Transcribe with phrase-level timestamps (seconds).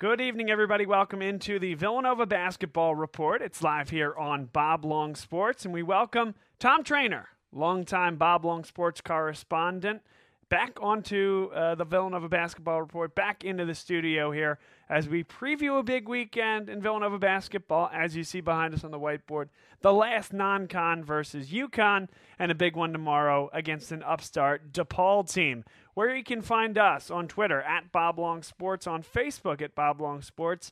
[0.00, 0.86] Good evening, everybody.
[0.86, 3.42] Welcome into the Villanova Basketball Report.
[3.42, 8.62] It's live here on Bob Long Sports, and we welcome Tom Trainer, longtime Bob Long
[8.62, 10.02] Sports correspondent,
[10.48, 15.80] back onto uh, the Villanova Basketball Report, back into the studio here as we preview
[15.80, 17.90] a big weekend in Villanova basketball.
[17.92, 19.48] As you see behind us on the whiteboard,
[19.80, 22.08] the last non-con versus UConn,
[22.38, 25.64] and a big one tomorrow against an upstart DePaul team.
[25.98, 30.00] Where you can find us on Twitter at Bob Long Sports, on Facebook at Bob
[30.00, 30.70] Long Sports,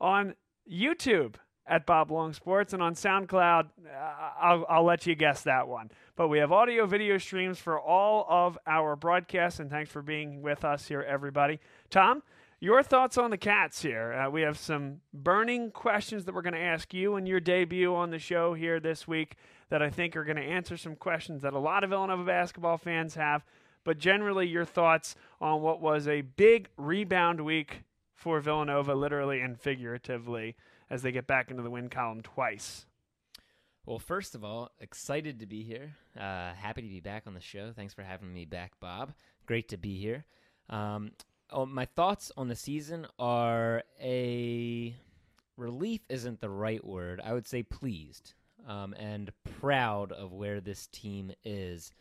[0.00, 0.36] on
[0.72, 1.34] YouTube
[1.66, 3.70] at Bob Long Sports, and on SoundCloud.
[3.84, 3.98] Uh,
[4.40, 5.90] I'll, I'll let you guess that one.
[6.14, 10.42] But we have audio, video streams for all of our broadcasts, and thanks for being
[10.42, 11.58] with us here, everybody.
[11.90, 12.22] Tom,
[12.60, 14.12] your thoughts on the Cats here?
[14.12, 17.92] Uh, we have some burning questions that we're going to ask you in your debut
[17.96, 19.34] on the show here this week
[19.70, 22.78] that I think are going to answer some questions that a lot of Villanova basketball
[22.78, 23.44] fans have.
[23.88, 27.84] But generally, your thoughts on what was a big rebound week
[28.14, 30.56] for Villanova, literally and figuratively,
[30.90, 32.84] as they get back into the win column twice.
[33.86, 35.96] Well, first of all, excited to be here.
[36.14, 37.72] Uh, happy to be back on the show.
[37.74, 39.14] Thanks for having me back, Bob.
[39.46, 40.26] Great to be here.
[40.68, 41.12] Um,
[41.48, 44.94] oh, my thoughts on the season are a
[45.56, 47.22] relief isn't the right word.
[47.24, 48.34] I would say pleased
[48.66, 51.94] um, and proud of where this team is.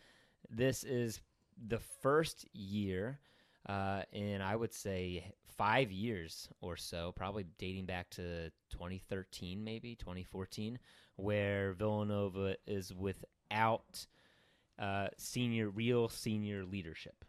[0.49, 1.21] This is
[1.65, 3.19] the first year
[3.67, 9.95] uh, in, I would say, five years or so, probably dating back to 2013, maybe
[9.95, 10.79] 2014,
[11.15, 14.05] where Villanova is without
[14.79, 17.25] uh, senior, real senior leadership,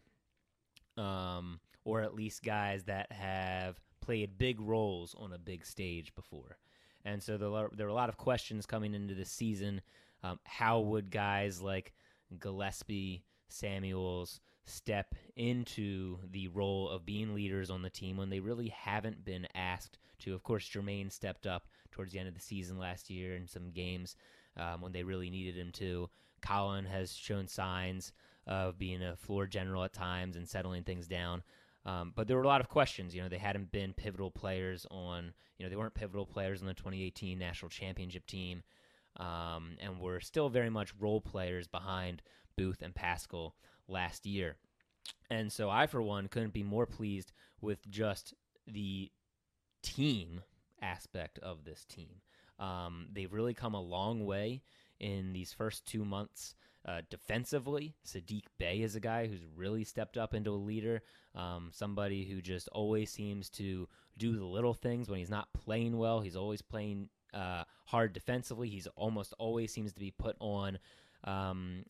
[0.96, 6.58] um, or at least guys that have played big roles on a big stage before.
[7.04, 9.80] And so there are a lot of questions coming into the season.
[10.22, 11.94] Um, how would guys like
[12.38, 18.68] Gillespie, Samuels step into the role of being leaders on the team when they really
[18.68, 20.34] haven't been asked to?
[20.34, 23.70] Of course, Jermaine stepped up towards the end of the season last year in some
[23.70, 24.16] games
[24.56, 26.10] um, when they really needed him to.
[26.42, 28.12] Colin has shown signs
[28.46, 31.42] of being a floor general at times and settling things down.
[31.84, 33.14] Um, but there were a lot of questions.
[33.14, 36.66] You know, they hadn't been pivotal players on, you know, they weren't pivotal players on
[36.66, 38.62] the 2018 national championship team,
[39.16, 42.22] um, and were still very much role players behind
[42.58, 43.52] Booth and Paschall
[43.88, 44.56] last year.
[45.30, 48.34] And so I, for one, couldn't be more pleased with just
[48.66, 49.10] the
[49.82, 50.42] team
[50.82, 52.20] aspect of this team.
[52.58, 54.62] Um, they've really come a long way
[55.00, 56.54] in these first two months.
[56.86, 61.02] Uh, defensively, Sadiq Bey is a guy who's really stepped up into a leader,
[61.34, 65.98] um, somebody who just always seems to do the little things when he's not playing
[65.98, 66.20] well.
[66.20, 68.68] He's always playing uh, hard defensively.
[68.68, 70.78] He's almost always seems to be put on
[71.24, 71.84] um,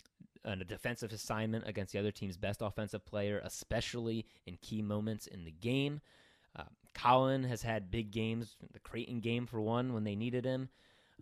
[0.49, 5.45] a defensive assignment against the other team's best offensive player, especially in key moments in
[5.45, 6.01] the game.
[6.57, 6.65] Uh,
[6.95, 10.69] Colin has had big games, the Creighton game for one, when they needed him.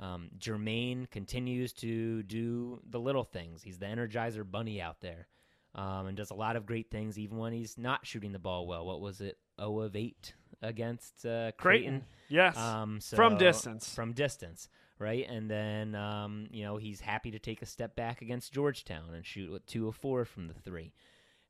[0.00, 3.62] Um, Jermaine continues to do the little things.
[3.62, 5.26] He's the Energizer Bunny out there
[5.74, 8.66] um, and does a lot of great things, even when he's not shooting the ball
[8.66, 8.84] well.
[8.84, 9.38] What was it?
[9.58, 11.56] 0 of 8 against uh, Creighton?
[11.58, 12.04] Creighton.
[12.28, 12.56] Yes.
[12.56, 13.94] Um, so, from distance.
[13.94, 15.26] From distance right?
[15.28, 19.24] And then um, you know he's happy to take a step back against Georgetown and
[19.24, 20.92] shoot with two of four from the three.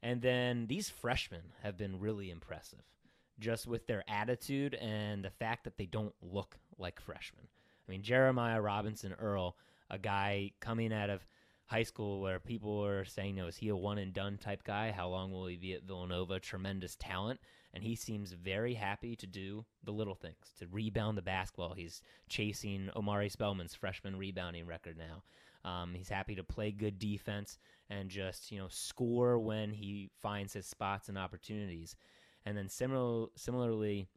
[0.02, 2.82] And then these freshmen have been really impressive,
[3.38, 7.48] just with their attitude and the fact that they don't look like freshmen.
[7.88, 9.56] I mean, Jeremiah Robinson Earl,
[9.90, 11.26] a guy coming out of
[11.66, 14.90] high school where people were saying, know, is he a one and done type guy?
[14.90, 16.38] How long will he be at Villanova?
[16.40, 17.40] Tremendous talent
[17.76, 21.75] and he seems very happy to do the little things, to rebound the basketball.
[21.75, 25.22] He's chasing Omari Spellman's freshman rebounding record now.
[25.70, 27.59] Um, he's happy to play good defense
[27.91, 31.97] and just you know score when he finds his spots and opportunities.
[32.47, 34.09] And then similar, similarly,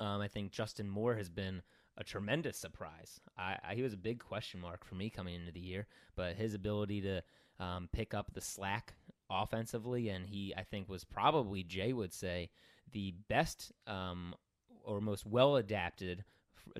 [0.00, 1.62] um, I think Justin Moore has been
[1.96, 3.20] a tremendous surprise.
[3.38, 5.86] I, I, he was a big question mark for me coming into the year,
[6.16, 7.22] but his ability to
[7.60, 8.94] um, pick up the slack
[9.30, 12.50] offensively, and he I think was probably Jay would say
[12.92, 14.34] the best um,
[14.84, 16.24] or most well adapted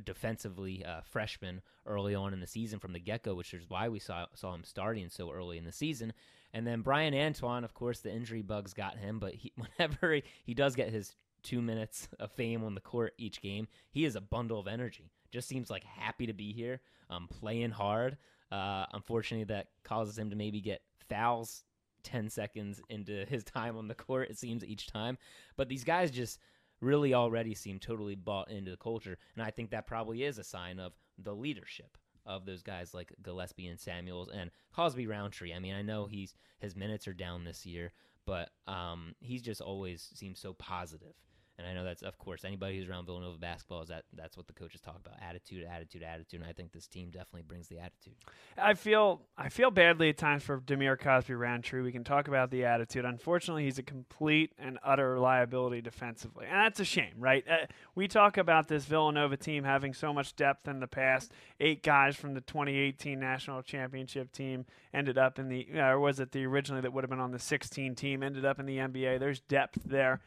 [0.05, 3.88] defensively uh, freshman early on in the season from the get go, which is why
[3.88, 6.12] we saw saw him starting so early in the season.
[6.52, 10.23] And then Bryan Antoine, of course, the injury bugs got him, but he, whenever he,
[10.44, 14.17] he does get his two minutes of fame on the court each game, he is
[14.17, 15.11] a bundle of energy.
[15.31, 18.17] Just seems like happy to be here, um, playing hard.
[18.50, 21.62] Uh, unfortunately, that causes him to maybe get fouls
[22.02, 25.19] 10 seconds into his time on the court, it seems, each time.
[25.56, 26.38] But these guys just
[26.81, 29.19] really already seem totally bought into the culture.
[29.35, 33.12] And I think that probably is a sign of the leadership of those guys like
[33.23, 35.55] Gillespie and Samuels and Cosby Roundtree.
[35.55, 37.93] I mean, I know he's his minutes are down this year,
[38.26, 41.14] but um, he's just always seems so positive.
[41.60, 44.46] And I know that's, of course, anybody who's around Villanova basketball is that that's what
[44.46, 46.40] the coaches talk about: attitude, attitude, attitude.
[46.40, 48.14] And I think this team definitely brings the attitude.
[48.56, 51.82] I feel I feel badly at times for Dhamir Cosby Roundtree.
[51.82, 53.04] We can talk about the attitude.
[53.04, 57.44] Unfortunately, he's a complete and utter liability defensively, and that's a shame, right?
[57.48, 61.32] Uh, we talk about this Villanova team having so much depth in the past.
[61.60, 64.64] Eight guys from the 2018 national championship team
[64.94, 67.32] ended up in the, uh, or was it the originally that would have been on
[67.32, 69.18] the 16 team ended up in the NBA.
[69.18, 70.20] There's depth there.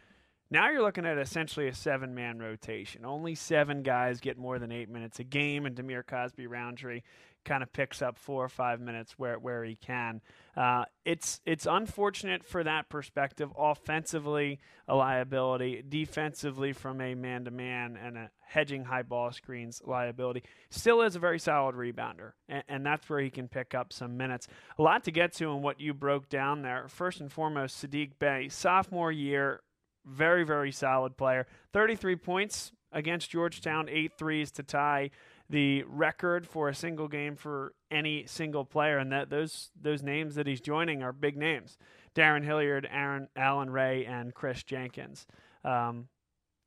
[0.49, 3.05] Now you're looking at essentially a seven man rotation.
[3.05, 7.01] Only seven guys get more than eight minutes a game, and Dhamir Cosby Roundtree
[7.43, 10.21] kind of picks up four or five minutes where, where he can.
[10.55, 13.51] Uh, it's it's unfortunate for that perspective.
[13.57, 15.83] Offensively, a liability.
[15.87, 21.15] Defensively, from a man to man and a hedging high ball screens liability, still is
[21.15, 24.47] a very solid rebounder, and, and that's where he can pick up some minutes.
[24.77, 26.87] A lot to get to in what you broke down there.
[26.87, 29.61] First and foremost, Sadiq Bey, sophomore year,
[30.05, 31.47] very, very solid player.
[31.73, 35.09] 33 points against Georgetown, eight threes to tie
[35.49, 38.97] the record for a single game for any single player.
[38.97, 41.77] And that those those names that he's joining are big names:
[42.15, 45.25] Darrun Hilliard, Aaron Allan Ray, and Kris Jenkins.
[45.63, 46.07] Um,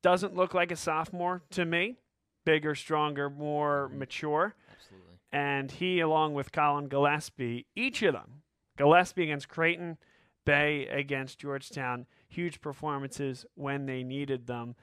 [0.03, 1.97] doesn't look like a sophomore to me.
[2.45, 4.55] Bigger, stronger, more mature.
[4.71, 5.19] Absolutely.
[5.31, 8.43] And he, along with Colin Gillespie, each of them,
[8.77, 9.97] Gillespie against Creighton,
[10.45, 14.75] Bey against Georgetown, huge performances when they needed them.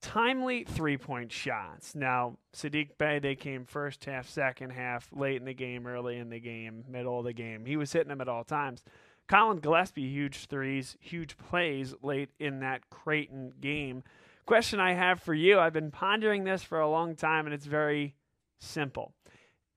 [0.00, 1.94] Timely three point shots.
[1.94, 6.28] Now, Sadiq Bey, they came first half, second half, late in the game, early in
[6.28, 7.64] the game, middle of the game.
[7.64, 8.82] He was hitting them at all times.
[9.28, 14.02] Colin Gillespie, huge threes, huge plays late in that Creighton game.
[14.44, 17.64] Question I have for you I've been pondering this for a long time, and it's
[17.64, 18.14] very
[18.60, 19.14] simple.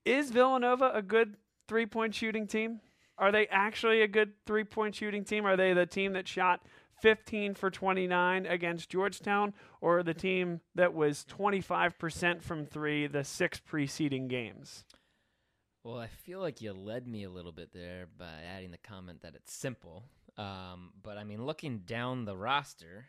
[0.03, 1.35] Is Villanova a good
[1.67, 2.81] three point shooting team?
[3.17, 5.45] Are they actually a good three point shooting team?
[5.45, 6.61] Are they the team that shot
[7.01, 13.59] 15 for 29 against Georgetown, or the team that was 25% from three the six
[13.59, 14.85] preceding games?
[15.83, 19.21] Well, I feel like you led me a little bit there by adding the comment
[19.21, 20.03] that it's simple.
[20.37, 23.05] Um, but I mean, looking down the roster,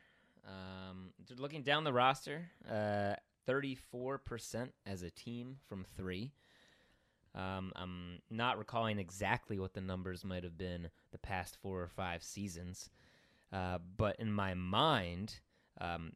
[0.46, 3.14] um, looking down the roster, uh,
[3.48, 6.32] 34% as a team from three.
[7.34, 11.88] Um, I'm not recalling exactly what the numbers might have been the past four or
[11.88, 12.90] five seasons.
[13.52, 15.40] Uh, but in my mind,
[15.80, 16.12] um,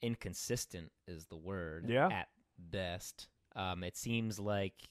[0.00, 2.08] inconsistent is the word Yeah.
[2.08, 3.28] at best.
[3.54, 4.88] Um, it seems like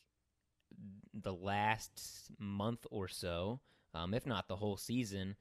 [1.14, 3.60] the last month or so,
[3.94, 5.36] um, if not the whole season,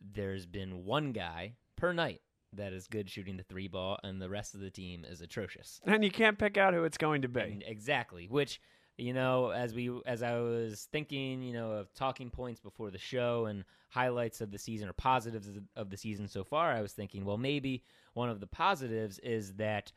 [0.00, 2.22] there's been one guy per night
[2.52, 5.80] that is good shooting the three ball, and the rest of the team is atrocious.
[5.84, 7.40] And you can't pick out who it's going to be.
[7.40, 8.60] And exactly, which
[8.98, 12.98] you know, as we as I was thinking, you know, of talking points before the
[12.98, 16.92] show and highlights of the season or positives of the season so far, I was
[16.92, 17.84] thinking, well, maybe
[18.14, 19.92] one of the positives is that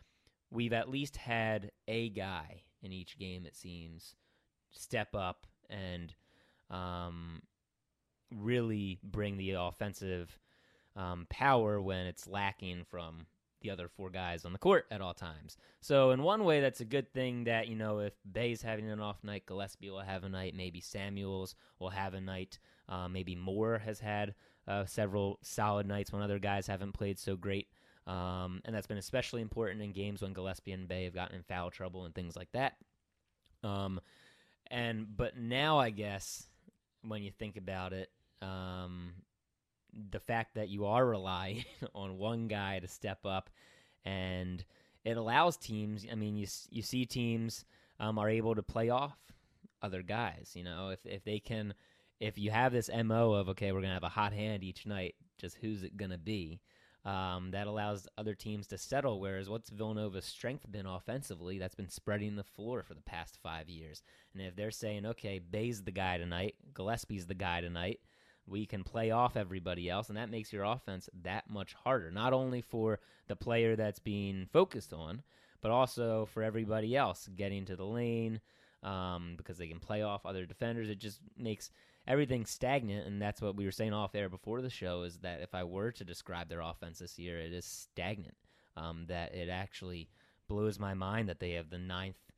[0.51, 3.45] we've at least had a guy in each game.
[3.45, 4.15] It seems
[4.71, 6.13] step up and
[6.69, 7.41] um,
[8.35, 10.37] really bring the offensive
[10.95, 13.25] um, power when it's lacking from
[13.61, 15.57] the other four guys on the court at all times.
[15.81, 18.99] So in one way, that's a good thing that you know if Bey's having an
[18.99, 23.35] off night, Gillespie will have a night, maybe Samuels will have a night, uh, maybe
[23.35, 24.35] Moore has had
[24.67, 27.67] uh, several solid nights when other guys haven't played so great.
[28.07, 31.43] Um, and that's been especially important in games when Gillespie and Bey have gotten in
[31.43, 32.73] foul trouble and things like that.
[33.63, 33.99] Um,
[34.71, 36.47] and but now I guess
[37.01, 38.09] when you think about it,
[38.41, 39.13] um,
[40.11, 43.49] the fact that you are relying on one guy to step up
[44.05, 44.63] and
[45.03, 47.65] it allows teams i mean you you see teams
[47.99, 49.17] um, are able to play off
[49.81, 50.89] other guys you know?
[50.89, 51.73] If if they can
[52.19, 55.15] if you have this mo of okay we're gonna have a hot hand each night
[55.37, 56.61] just who's it gonna be?
[57.05, 61.89] Um, that allows other teams to settle whereas what's villanova's strength been offensively that's been
[61.89, 64.03] spreading the floor for the past five years.
[64.33, 67.99] And if they're saying okay bey's the guy tonight gillespie's the guy tonight
[68.49, 72.11] we can play off everybody else, and that makes your offense that much harder.
[72.11, 75.21] Not only for the player that's being focused on,
[75.61, 78.39] but also for everybody else getting to the lane
[78.83, 80.89] um, because they can play off other defenders.
[80.89, 81.69] It just makes
[82.07, 85.03] everything stagnant, and that's what we were saying off air before the show.
[85.03, 88.35] Is that if I were to describe their offense this year, it is stagnant.
[88.77, 90.09] Um, that it actually
[90.47, 92.28] blows my mind that they have the ninth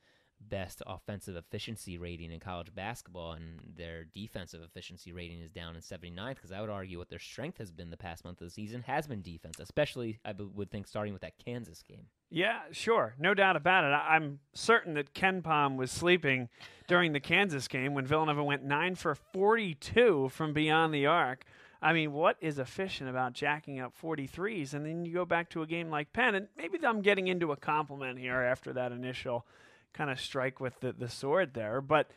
[0.50, 5.82] best offensive efficiency rating in college basketball, and their defensive efficiency rating is down in
[5.82, 6.36] 79th.
[6.36, 8.84] Because I would argue what their strength has been the past month of the season
[8.84, 12.08] has been defense, especially I would think starting with that Kansas game.
[12.30, 13.88] Yeah, sure, no doubt about it.
[13.94, 16.50] I- I'm certain that KenPom was sleeping
[16.88, 21.44] during the Kansas game when Villanova went nine for 42 from beyond the arc.
[21.82, 24.74] I mean, what is efficient about jacking up 43s?
[24.74, 27.52] And then you go back to a game like Penn, and maybe I'm getting into
[27.52, 29.46] a compliment here after that initial
[29.94, 31.82] kind of strike with the, the sword there.
[31.82, 32.10] But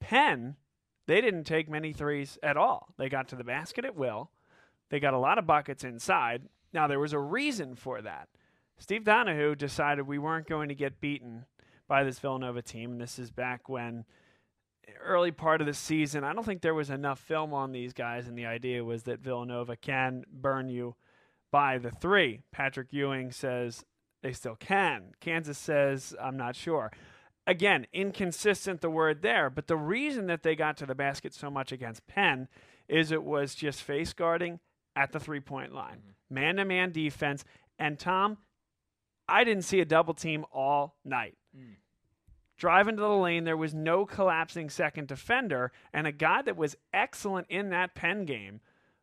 [0.00, 0.56] Penn,
[1.06, 2.88] they didn't take many threes at all.
[2.96, 4.30] They got to the basket at will,
[4.90, 6.42] they got a lot of buckets inside.
[6.72, 8.28] Now, there was a reason for that.
[8.78, 11.44] Steve Donahue decided we weren't going to get beaten
[11.86, 12.92] by this Villanova team.
[12.92, 14.04] And this is back when
[15.02, 18.26] early part of the season, I don't think there was enough film on these guys,
[18.26, 20.94] and the idea was that Villanova can burn you
[21.50, 22.40] by the three.
[22.52, 23.84] Patrick Ewing says
[24.22, 25.14] they still can.
[25.20, 26.92] Kansas says, I'm not sure.
[27.46, 31.50] Again, inconsistent the word there, but the reason that they got to the basket so
[31.50, 32.48] much against Penn
[32.88, 34.60] is it was just face guarding
[34.94, 37.44] at the three point line, man to man defense.
[37.78, 38.38] And Tom,
[39.28, 41.36] I didn't see a double team all night.
[41.56, 41.76] Mm
[42.60, 43.44] drive into the lane.
[43.44, 48.26] There was no collapsing second defender, and a guy that was excellent in that Penn
[48.26, 48.60] game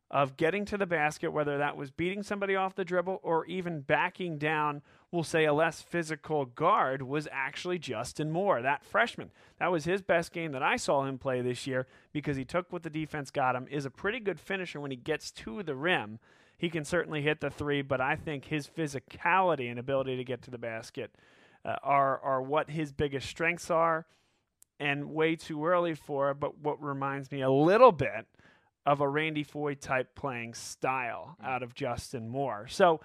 [0.10, 3.82] of getting to the basket, whether that was beating somebody off the dribble or even
[3.82, 9.32] backing down, we'll say a less physical guard, was actually Justin Moore, that freshman.
[9.60, 12.72] That was his best game that I saw him play this year because he took
[12.72, 15.76] what the defense got him, is a pretty good finisher when he gets to the
[15.76, 16.20] rim.
[16.58, 20.42] He can certainly hit the three, but I think his physicality and ability to get
[20.44, 21.12] to the basket
[21.64, 24.08] uh, are are what his biggest strengths are,
[24.80, 26.34] and way too early for.
[26.34, 28.26] But what reminds me a little bit
[28.88, 31.46] of a Randy Foye type playing style mm.
[31.46, 32.68] out of Justin Moore.
[32.70, 33.02] So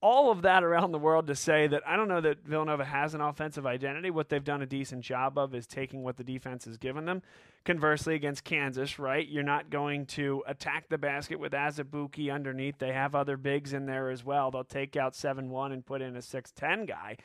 [0.00, 3.14] all of that around the world to say that I don't know that Villanova has
[3.14, 4.10] an offensive identity.
[4.10, 7.22] What they've done a decent job of is taking what the defense has given them.
[7.64, 12.78] Conversely, against Kansas, right, you're not going to attack the basket with Azubuike underneath.
[12.78, 14.50] They have other bigs in there as well.
[14.50, 17.16] They'll take out 7 1 and put in a 6 10 guy.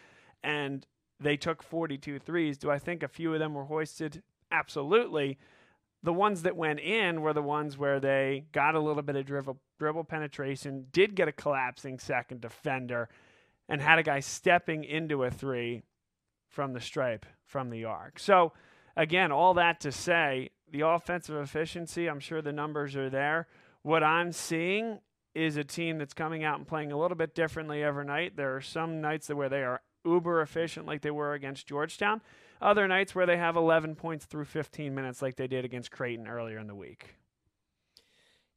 [0.44, 0.86] And
[1.20, 2.58] they took 42 threes.
[2.58, 4.24] Do I think a few of them were hoisted?
[4.51, 5.38] Absolutely
[6.03, 9.25] the ones that went in were the ones where they got a little bit of
[9.25, 13.10] dribble, dribble penetration, did get a collapsing second defender,
[13.68, 15.84] and had a guy stepping into a three
[16.48, 18.18] from the stripe from the arc.
[18.18, 18.54] So,
[18.96, 23.48] again, all that to say, the offensive efficiency, I'm sure the numbers are there.
[23.82, 25.00] What I'm seeing
[25.36, 28.38] is a team that's coming out and playing a little bit differently every night.
[28.38, 32.22] There are some nights where they are uber efficient, like they were against Georgetown
[32.62, 36.28] other nights where they have 11 points through 15 minutes, like they did against Creighton
[36.28, 37.18] earlier in the week.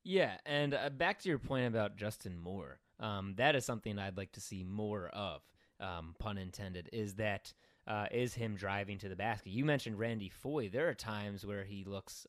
[0.07, 4.17] Yeah, and uh, back to your point about Justin Moore, um, that is something I'd
[4.17, 5.43] like to see more of.
[5.81, 6.89] Um, pun intended.
[6.93, 7.53] Is that
[7.87, 9.51] uh, is him driving to the basket?
[9.51, 10.69] You mentioned Randy Foye.
[10.69, 12.27] There are times where he looks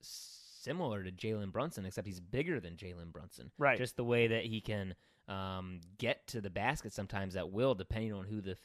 [0.00, 3.50] similar to Jalen Brunson, except he's bigger than Jalen Brunson.
[3.58, 3.78] Right.
[3.78, 4.94] Just the way that he can
[5.28, 8.56] um, get to the basket sometimes at will, depending on who the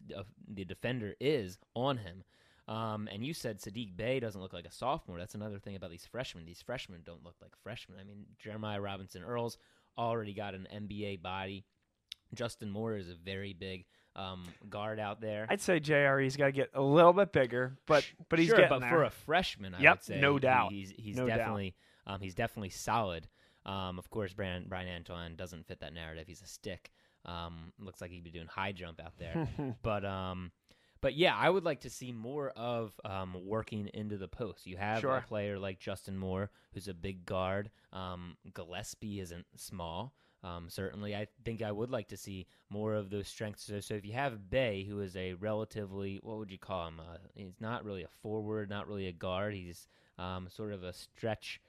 [0.48, 2.24] the defender is on him.
[2.68, 5.20] Um, and you said Sadiq Bey doesn't look like a sophomore.
[5.20, 6.46] That's another thing about these freshmen.
[6.46, 7.98] These freshmen don't look like freshmen.
[8.00, 9.58] I mean, Jeremiah Robinson Earls
[9.98, 11.66] already got an NBA body.
[12.34, 15.46] Justin Moore is a very big um, guard out there.
[15.50, 18.70] I'd say JRE's got to get a little bit bigger, but but he's sure, getting
[18.70, 18.90] but there.
[18.90, 20.72] for a freshman, I yep, would say no doubt.
[20.72, 21.76] He's he's no definitely
[22.08, 23.28] um, he's definitely solid.
[23.66, 26.26] Um, of course, Brian Bryan Antoine doesn't fit that narrative.
[26.28, 26.92] He's a stick.
[27.26, 29.48] Um, looks like he'd be doing high jump out there,
[29.82, 30.52] but um,
[31.04, 34.66] but yeah, I would like to see more of um, working into the post.
[34.66, 35.18] You have sure.
[35.18, 37.70] a player like Justin Moore, who's a big guard.
[37.92, 40.14] Um, Gillespie isn't small.
[40.46, 43.66] Um, certainly, I think I would like to see more of those strengths.
[43.66, 47.02] So, so, if you have Bey, who is a relatively, what would you call him?
[47.02, 49.54] Uh, he's not really a forward, not really a guard.
[49.54, 51.60] He's um, sort of a stretch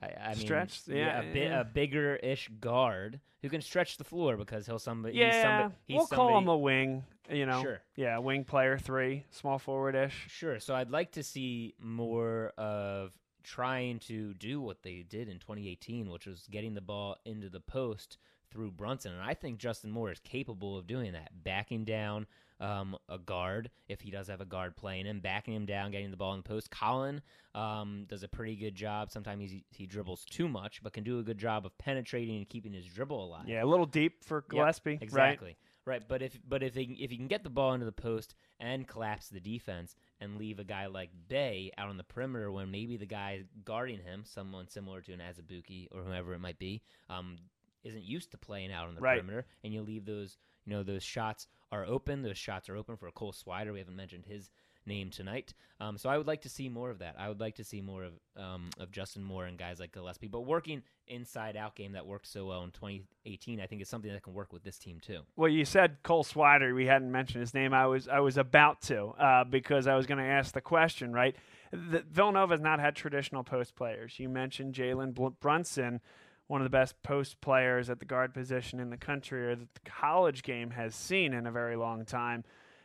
[0.00, 4.36] I, I mean, stretch, yeah, a, bi- a bigger-ish guard who can stretch the floor
[4.36, 5.16] because he'll somebody.
[5.16, 7.04] Yeah, he's somebody, he's we'll somebody, call him a wing.
[7.30, 7.80] You know, sure.
[7.96, 10.26] Yeah, wing player three, small forward-ish.
[10.28, 10.60] Sure.
[10.60, 13.12] So I'd like to see more of
[13.42, 17.60] trying to do what they did in 2018, which was getting the ball into the
[17.60, 18.18] post
[18.50, 22.26] through Brunson, and I think Justin Moore is capable of doing that, backing down
[22.60, 26.10] um, a guard if he does have a guard playing him, backing him down, getting
[26.10, 26.70] the ball in the post.
[26.70, 27.22] Colin
[27.54, 29.10] um, does a pretty good job.
[29.10, 32.48] Sometimes he, he dribbles too much, but can do a good job of penetrating and
[32.48, 33.44] keeping his dribble alive.
[33.46, 34.92] Yeah, a little deep for Gillespie.
[34.92, 35.48] Yep, exactly.
[35.48, 35.56] Right?
[35.88, 38.34] Right, but if but if he, if he can get the ball into the post
[38.60, 42.70] and collapse the defense and leave a guy like Bey out on the perimeter when
[42.70, 46.82] maybe the guy guarding him, someone similar to an Azubuike or whoever it might be,
[47.08, 47.38] um,
[47.84, 49.14] isn't used to playing out on the right.
[49.14, 50.36] perimeter, and you leave those
[50.68, 52.22] you know those shots are open.
[52.22, 53.72] Those shots are open for Cole Swider.
[53.72, 54.50] We haven't mentioned his
[54.86, 55.54] name tonight.
[55.80, 57.14] Um, so I would like to see more of that.
[57.18, 60.28] I would like to see more of um, of Justin Moore and guys like Gillespie.
[60.28, 64.12] But working inside out game that worked so well in 2018, I think is something
[64.12, 65.20] that can work with this team too.
[65.36, 66.74] Well, you said Cole Swider.
[66.74, 67.72] We hadn't mentioned his name.
[67.72, 71.14] I was I was about to uh, because I was going to ask the question.
[71.14, 71.34] Right,
[71.70, 74.18] the, Villanova has not had traditional post players.
[74.18, 76.00] You mentioned Jalen Brunson
[76.48, 79.74] one of the best post players at the guard position in the country or that
[79.74, 82.42] the college game has seen in a very long time.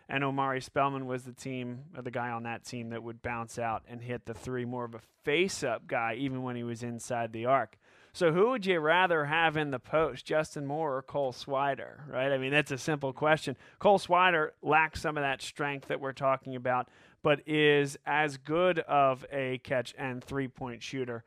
[0.09, 3.57] And Omari Spellman was the team, or the guy on that team that would bounce
[3.57, 6.83] out and hit the three, more of a face up guy, even when he was
[6.83, 7.77] inside the arc.
[8.11, 12.31] So who would you rather have in the post, Justin Moore or Cole Swider, right?
[12.31, 13.57] I mean, that's a simple question.
[13.79, 16.89] Cole Swider lacks some of that strength that we're talking about,
[17.23, 21.23] but is as good of a catch and three point shooter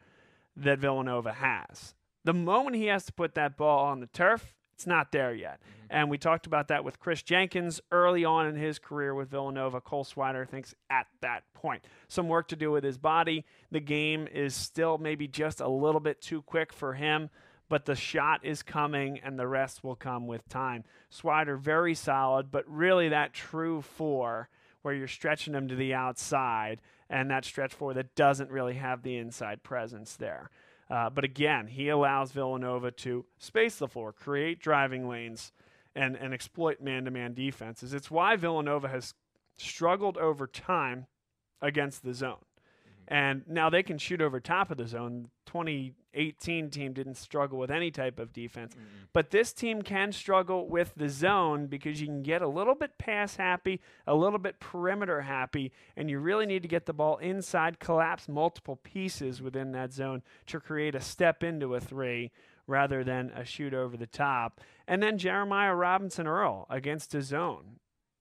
[0.54, 1.94] that Villanova has.
[2.26, 5.60] The moment he has to put that ball on the turf, it's not there yet.
[5.60, 5.86] Mm-hmm.
[5.90, 9.80] And we talked about that with Kris Jenkins early on in his career with Villanova.
[9.80, 11.84] Cole Swider thinks at that point.
[12.08, 13.44] Some work to do with his body.
[13.70, 17.30] The game is still maybe just a little bit too quick for him,
[17.68, 20.82] but the shot is coming and the rest will come with time.
[21.12, 24.48] Swider, very solid, but really that true four
[24.82, 29.04] where you're stretching him to the outside and that stretch four that doesn't really have
[29.04, 30.50] the inside presence there.
[30.88, 35.52] Uh, but again, he allows Villanova to space the floor, create driving lanes,
[35.94, 37.92] and, and exploit man to man defenses.
[37.92, 39.14] It's why Villanova has
[39.56, 41.06] struggled over time
[41.60, 42.44] against the zone.
[43.08, 45.30] And now they can shoot over top of the zone.
[46.16, 48.74] 2018 team didn't struggle with any type of defense.
[48.74, 49.04] Mm-hmm.
[49.12, 52.98] But this team can struggle with the zone because you can get a little bit
[52.98, 57.18] pass happy, a little bit perimeter happy, and you really need to get the ball
[57.18, 62.30] inside, collapse multiple pieces within that zone to create a step into a three
[62.66, 64.60] rather than a shoot over the top.
[64.88, 67.78] And then Jeremiah Robinson Earl against a zone.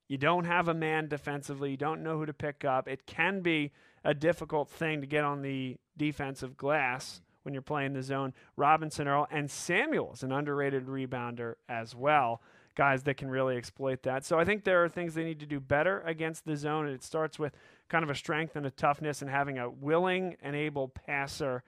[0.08, 2.86] You don't have a man defensively, you don't know who to pick up.
[2.86, 3.72] It can be
[4.04, 8.34] a difficult thing to get on the defensive glass when you're playing the zone.
[8.56, 12.42] Robinson Earl and Samuels, an underrated rebounder as well.
[12.74, 14.22] Guys that can really exploit that.
[14.26, 16.84] So I think there are things they need to do better against the zone.
[16.84, 17.54] And it starts with
[17.88, 21.62] kind of a strength and a toughness and having a willing and able passer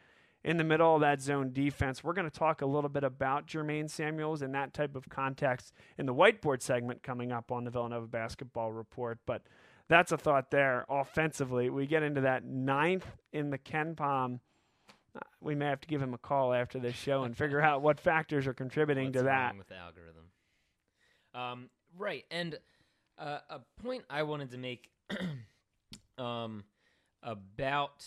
[0.44, 2.04] in the middle of that zone defense.
[2.04, 5.72] We're going to talk a little bit about Jermaine Samuels in that type of context
[5.96, 9.18] in the whiteboard segment coming up on the Villanova basketball report.
[9.24, 9.42] But
[9.88, 10.84] that's a thought there.
[10.88, 14.34] Offensively, we get into that ninth in the KenPom.
[14.34, 14.38] Uh,
[15.40, 18.00] we may have to give him a call after this show and figure out what
[18.00, 19.56] factors are contributing What's to that.
[19.56, 20.24] with the algorithm,
[21.34, 22.24] um, right?
[22.30, 22.58] And
[23.18, 24.90] uh, a point I wanted to make
[26.18, 26.64] um,
[27.22, 28.06] about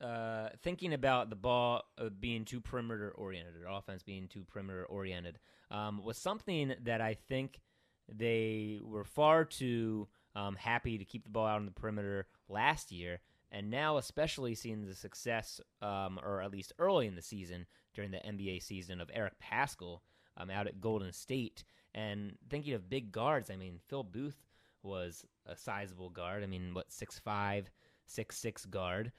[0.00, 4.84] uh, thinking about the ball uh, being too perimeter oriented or offense being too perimeter
[4.86, 5.38] oriented
[5.70, 7.60] um, was something that I think
[8.08, 12.92] they were far too um, happy to keep the ball out on the perimeter last
[12.92, 13.20] year,
[13.52, 18.10] and now especially seeing the success, um, or at least early in the season during
[18.10, 20.00] the NBA season of Eric Paschall
[20.36, 21.64] um, out at Golden State.
[21.94, 24.46] And thinking of big guards, I mean, Phil Booth
[24.82, 26.42] was a sizable guard.
[26.42, 27.70] I mean, what six five,
[28.06, 29.12] six six guard.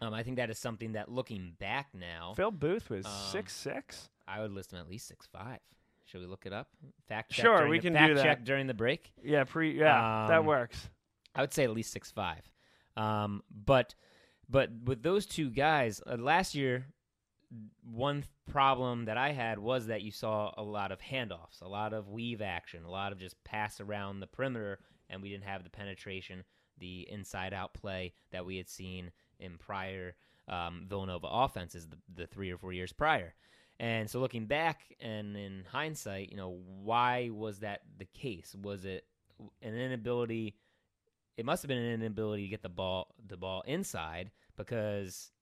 [0.00, 3.54] Um, I think that is something that, looking back now, Phil Booth was um, six
[3.54, 4.08] six.
[4.26, 5.58] I would list him at least six five.
[6.06, 6.68] Should we look it up?
[7.08, 7.44] Fact check.
[7.44, 8.22] Sure, we the, can fact do that.
[8.22, 9.12] check during the break.
[9.22, 9.78] Yeah, pre.
[9.78, 10.88] Yeah, um, that works.
[11.34, 12.42] I would say at least six five.
[12.96, 13.94] Um, but
[14.48, 16.86] but with those two guys, uh, last year,
[17.82, 21.92] one problem that I had was that you saw a lot of handoffs, a lot
[21.92, 24.78] of weave action, a lot of just pass around the perimeter,
[25.08, 26.44] and we didn't have the penetration,
[26.78, 30.14] the inside out play that we had seen in prior
[30.48, 33.34] um, Villanova offenses the, the three or four years prior.
[33.80, 38.54] And so looking back and in hindsight, you know, why was that the case?
[38.62, 39.04] Was it
[39.60, 40.56] an inability
[41.36, 45.32] it must have been an inability to get the ball the ball inside because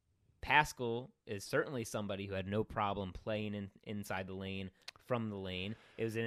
[0.43, 4.71] Paschall is certainly somebody who had no problem playing in, inside the lane
[5.07, 5.75] from the lane.
[5.99, 6.23] It was an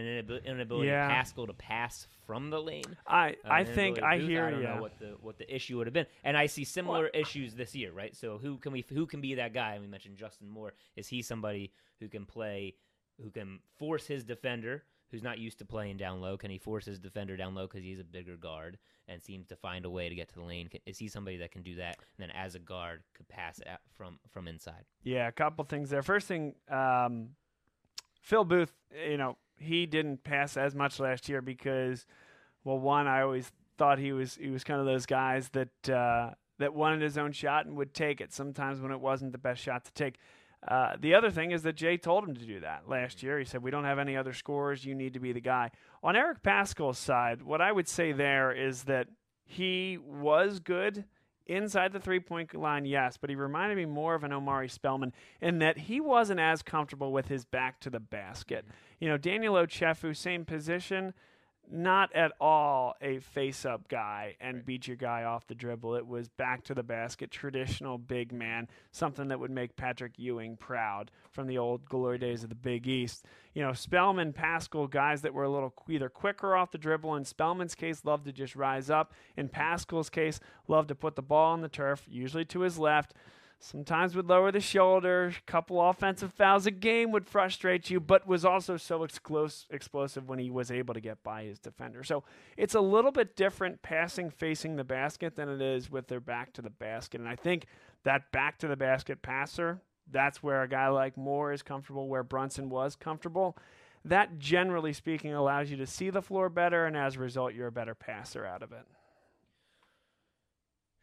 [0.46, 1.10] inability yeah.
[1.10, 2.84] Paschall to pass from the lane.
[3.08, 4.68] I uh, I think I hear I don't you.
[4.68, 7.74] know what the what the issue would have been, and I see similar issues this
[7.74, 8.16] year, right?
[8.16, 9.78] So who can we who can be that guy?
[9.80, 10.74] We mentioned Justin Moore.
[10.96, 12.76] Is he somebody who can play,
[13.22, 14.84] who can force his defender?
[15.14, 16.38] Who's not used to playing down low?
[16.38, 19.56] Can he force his defender down low because he's a bigger guard and seems to
[19.56, 20.68] find a way to get to the lane?
[20.88, 23.62] Is he somebody that can do that and then, as a guard, could pass
[23.96, 24.86] from from inside?
[25.04, 26.02] Yeah, a couple things there.
[26.02, 27.30] First thing, um,
[28.24, 28.74] Phil Booth,
[29.08, 32.08] you know, he didn't pass as much last year because,
[32.64, 36.32] well, one, I always thought he was he was kind of those guys that uh,
[36.58, 39.62] that wanted his own shot and would take it sometimes when it wasn't the best
[39.62, 40.16] shot to take.
[40.68, 43.38] Uh, the other thing is that Jay told him to do that last year.
[43.38, 44.86] He said, "We don't have any other scorers.
[44.86, 45.72] You need to be the guy."
[46.04, 49.08] On Eric Paschall's side, what I would say there is that
[49.46, 51.06] he was good
[51.46, 55.14] inside the three point line, yes, but he reminded me more of an Omari Spellman
[55.42, 58.66] in that he wasn't as comfortable with his back to the basket.
[59.00, 61.14] You know, Daniel Ochefu, same position
[61.72, 64.66] not at all a face up guy and right.
[64.66, 65.96] beat your guy off the dribble.
[65.96, 70.58] It was back to the basket, traditional big man, something that would make Patrick Ewing
[70.58, 73.26] proud from the old glory days of the Big East.
[73.54, 77.16] You know, Spellman, Paschall, guys that were a little either quicker off the dribble.
[77.16, 79.14] In Spellman's case, loved to just rise up.
[79.38, 83.14] In Paschall's case, loved to put the ball on the turf, usually to his left
[83.66, 85.28] Sometimes would lower the shoulder.
[85.28, 90.38] A couple offensive fouls a game would frustrate you, but was also so explosive when
[90.38, 92.04] he was able to get by his defender.
[92.04, 92.26] So
[92.58, 96.52] it's a little bit different passing facing the basket than it is with their back
[96.54, 97.22] to the basket.
[97.22, 97.68] And I think
[98.04, 99.80] that back to the basket passer,
[100.12, 103.58] that's where a guy like Moore is comfortable, where Brunson was comfortable.
[104.04, 107.68] That, generally speaking, allows you to see the floor better, and as a result, you're
[107.68, 108.86] a better passer out of it.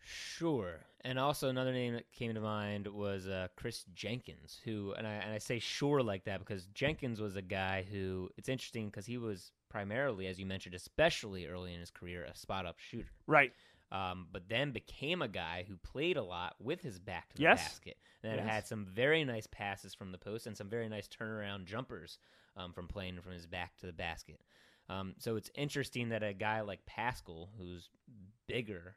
[0.04, 0.80] Sure.
[1.02, 5.12] And also another name that came to mind was uh, Kris Jenkins, who and I
[5.12, 9.06] and I say sure like that because Jenkins was a guy who it's interesting because
[9.06, 13.10] he was primarily, as you mentioned, especially early in his career, a spot up shooter.
[13.26, 13.52] Right.
[13.92, 17.42] Um, but then became a guy who played a lot with his back to the
[17.42, 17.62] yes.
[17.62, 17.96] basket.
[18.22, 18.48] And yes.
[18.48, 22.18] had some very nice passes from the post and some very nice turnaround jumpers
[22.56, 24.40] um, from playing from his back to the basket.
[24.88, 27.88] Um, so it's interesting that a guy like Paschall, who's
[28.46, 28.96] bigger,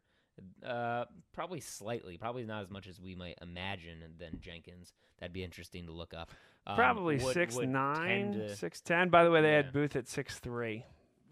[0.65, 4.93] uh, probably slightly, probably not as much as we might imagine than Jenkins.
[5.19, 6.31] That'd be interesting to look up.
[6.65, 9.09] Um, probably would, six would nine, to, six ten.
[9.09, 9.57] By the way, they yeah.
[9.57, 10.85] had Booth at six three.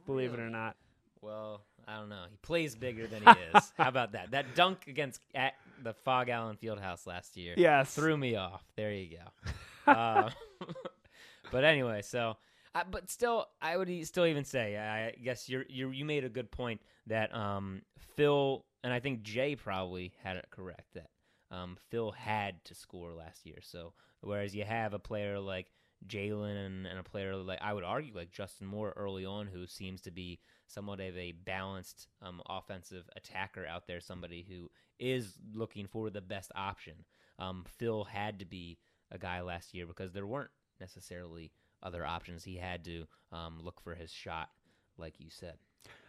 [0.06, 0.44] Believe really?
[0.44, 0.76] it or not.
[1.22, 2.24] Well, I don't know.
[2.30, 3.72] He plays bigger than he is.
[3.78, 4.32] How about that?
[4.32, 7.54] That dunk against at the Phog Allen Fieldhouse last year.
[7.58, 8.64] Yes, threw me off.
[8.76, 9.92] There you go.
[9.92, 10.30] uh,
[11.52, 12.38] but anyway, so.
[12.74, 16.82] But still, I would still even say, I guess you you made a good point
[17.08, 17.82] that um,
[18.16, 21.10] Phil and I think Jay probably had it correct that
[21.52, 23.60] um, Phil had to score last year.
[23.62, 25.72] So whereas you have a player like
[26.08, 29.68] Jalen and, and, a player like I would argue like Justin Moore early on, who
[29.68, 35.34] seems to be somewhat of a balanced um, offensive attacker out there, somebody who is
[35.54, 36.94] looking for the best option.
[37.38, 38.80] Um, Phil had to be
[39.12, 41.52] a guy last year because there weren't necessarily
[41.84, 42.44] other options.
[42.44, 44.50] He had to um, look for his shot,
[44.98, 45.56] like you said.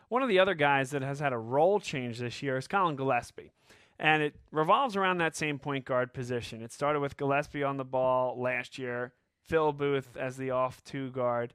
[0.09, 2.97] One of the other guys that has had a role change this year is Colin
[2.97, 3.53] Gillespie.
[3.99, 6.61] And it revolves around that same point guard position.
[6.61, 11.11] It started with Gillespie on the ball last year, Phil Booth as the off two
[11.11, 11.55] guard.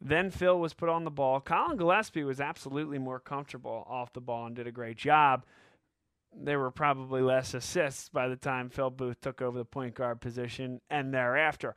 [0.00, 1.40] Then Phil was put on the ball.
[1.40, 5.44] Colin Gillespie was absolutely more comfortable off the ball and did a great job.
[6.36, 10.20] There were probably less assists by the time Phil Booth took over the point guard
[10.20, 11.74] position and thereafter.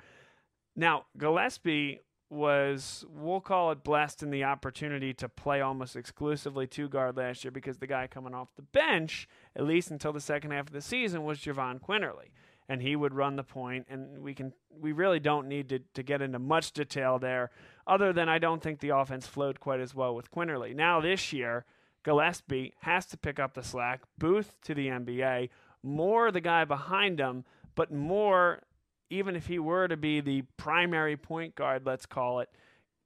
[0.76, 2.00] Now, Gillespie
[2.32, 7.44] was we'll call it blessed in the opportunity to play almost exclusively two guard last
[7.44, 10.74] year because the guy coming off the bench, at least until the second half of
[10.74, 12.32] the season, was Jahvon Quinerly.
[12.70, 16.04] And he would run the point, and we can we really don't need to, to
[16.04, 17.52] get into much detail there,
[17.86, 20.74] other than I don't think the offense flowed quite as well with Quinerly.
[20.74, 21.66] Now this year,
[22.04, 25.50] Gillespie has to pick up the slack, Booth to the NBA,
[25.84, 27.44] more the guy behind him,
[27.76, 28.62] but more
[29.12, 32.50] even if he were to be the primary point guard, let's call it,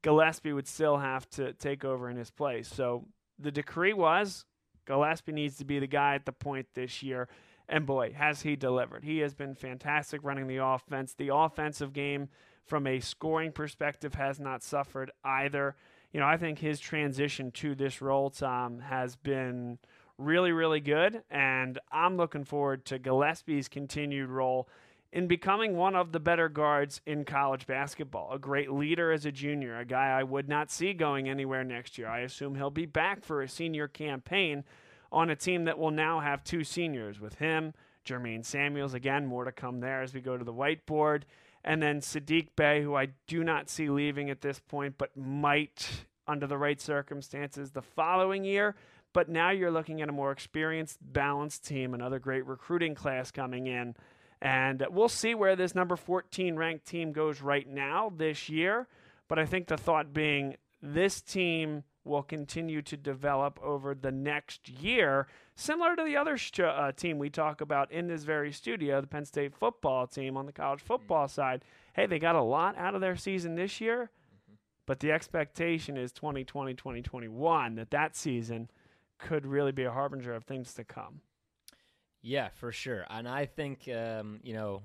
[0.04, 2.68] Gillespie would still have to take over in his place.
[2.68, 3.06] So
[3.40, 4.46] the decree was
[4.86, 7.28] Gillespie needs to be the guy at the point this year.
[7.68, 9.04] And boy, has he delivered.
[9.04, 11.14] He has been fantastic running the offense.
[11.14, 12.30] The offensive game,
[12.64, 15.76] from a scoring perspective, has not suffered either.
[16.14, 19.80] You know, I think his transition to this role, Tom, has been
[20.20, 21.24] really, really good.
[21.32, 24.70] And I'm looking forward to Gillespie's continued role
[25.16, 28.34] in becoming one of the better guards in college basketball.
[28.34, 31.98] A great leader as a junior, a guy I would not see going anywhere next
[31.98, 32.10] year.
[32.10, 34.66] I assume he'll be back for a senior campaign
[35.14, 37.74] on a team that will now have two seniors with him,
[38.06, 38.94] Jermaine Samuels.
[38.94, 41.22] Again, more to come there as we go to the whiteboard.
[41.64, 45.88] And then Sadiq Bey, who I do not see leaving at this point, but might,
[46.28, 48.76] under the right circumstances, the following year.
[49.14, 53.68] But now you're looking at a more experienced, balanced team, another great recruiting class coming
[53.68, 53.96] in.
[54.42, 58.88] And we'll see where this number 14 ranked team goes right now this year.
[59.28, 64.70] But I think the thought being this team will continue to develop over the next
[64.70, 69.02] year, similar to the other sh- uh, team we talk about in this very studio,
[69.02, 71.64] the Penn State football team on the college football side.
[71.94, 74.12] Hey, they got a lot out of their season this year,
[74.86, 78.70] but the expectation is 2020, 2021 that that season
[79.18, 81.22] could really be a harbinger of things to come.
[82.26, 83.06] Yeah, for sure.
[83.08, 84.82] And I think um, you know,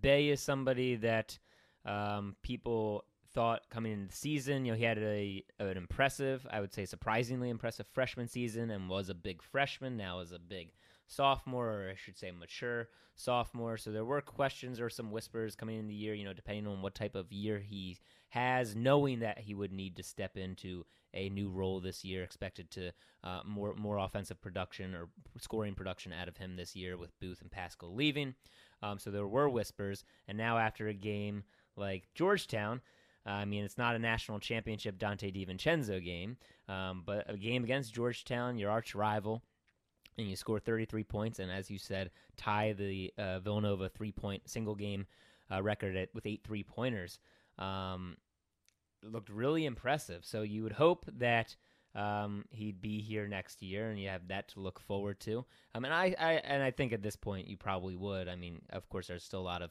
[0.00, 1.36] Bey is somebody that
[1.84, 6.60] um, people thought coming into the season, you know, he had a an impressive, I
[6.60, 9.96] would say, surprisingly impressive freshman season, and was a big freshman.
[9.96, 10.70] Now is a big
[11.06, 13.76] sophomore, or I should say, mature sophomore.
[13.76, 16.82] So there were questions or some whispers coming in the year, you know, depending on
[16.82, 17.98] what type of year he
[18.30, 20.84] has, knowing that he would need to step into
[21.14, 22.90] a new role this year, expected to
[23.22, 27.42] uh, more more offensive production or scoring production out of him this year with Booth
[27.42, 28.34] and Paschall leaving.
[28.82, 31.44] Um, so there were whispers, and now after a game
[31.76, 32.80] like Georgetown.
[33.24, 36.36] Uh, I mean, it's not a national championship Donte DiVincenzo game,
[36.68, 39.44] um, but a game against Georgetown, your arch rival,
[40.18, 44.74] and you score 33 points, and as you said, tie the uh, Villanova three-point single
[44.74, 45.06] game
[45.50, 47.18] uh, record at, with eight three-pointers.
[47.58, 48.16] Um,
[49.02, 50.24] looked really impressive.
[50.24, 51.56] So you would hope that
[51.94, 55.44] um, he'd be here next year, and you have that to look forward to.
[55.74, 58.28] I mean, I, I and I think at this point you probably would.
[58.28, 59.70] I mean, of course, there's still a lot of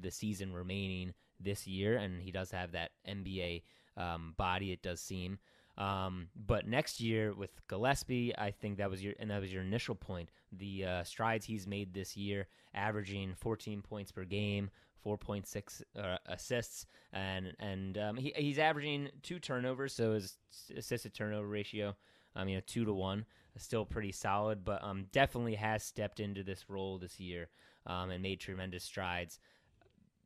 [0.00, 3.62] the season remaining this year, and he does have that NBA
[3.96, 4.72] um, body.
[4.72, 5.38] It does seem.
[5.80, 9.62] Um, but next year with Gillespie, I think that was your and that was your
[9.62, 10.28] initial point.
[10.52, 14.70] The uh, strides he's made this year, averaging 14 points per game,
[15.06, 20.36] 4.6 uh, assists, and and um, he, he's averaging two turnovers, so his
[20.76, 21.96] assist to turnover ratio,
[22.36, 23.24] I mean, a two to one,
[23.56, 27.48] still pretty solid, but um, definitely has stepped into this role this year
[27.86, 29.38] um, and made tremendous strides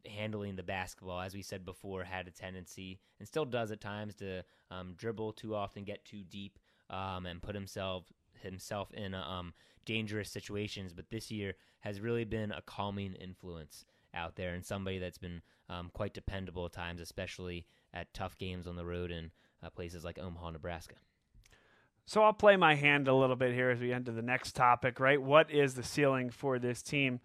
[0.06, 4.14] handling the basketball, as we said before, had a tendency and still does at times
[4.16, 6.58] to um, dribble too often, get too deep,
[6.90, 8.04] um, and put himself
[8.42, 10.92] himself in um, dangerous situations.
[10.92, 15.42] But this year has really been a calming influence out there and somebody that's been
[15.68, 19.30] um, quite dependable at times, especially at tough games on the road in
[19.62, 20.96] uh, places like Omaha, Nebraska.
[22.06, 25.00] So I'll play my hand a little bit here as we enter the next topic,
[25.00, 25.20] right?
[25.20, 27.20] What is the ceiling for this team?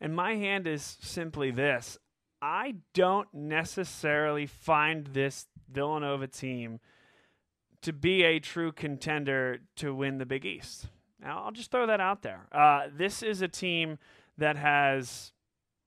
[0.00, 1.98] And my hand is simply this
[2.46, 6.78] I don't necessarily find this Villanova team
[7.80, 10.88] to be a true contender to win the Big East.
[11.18, 12.46] Now, I'll just throw that out there.
[12.52, 13.96] Uh, this is a team
[14.36, 15.32] that has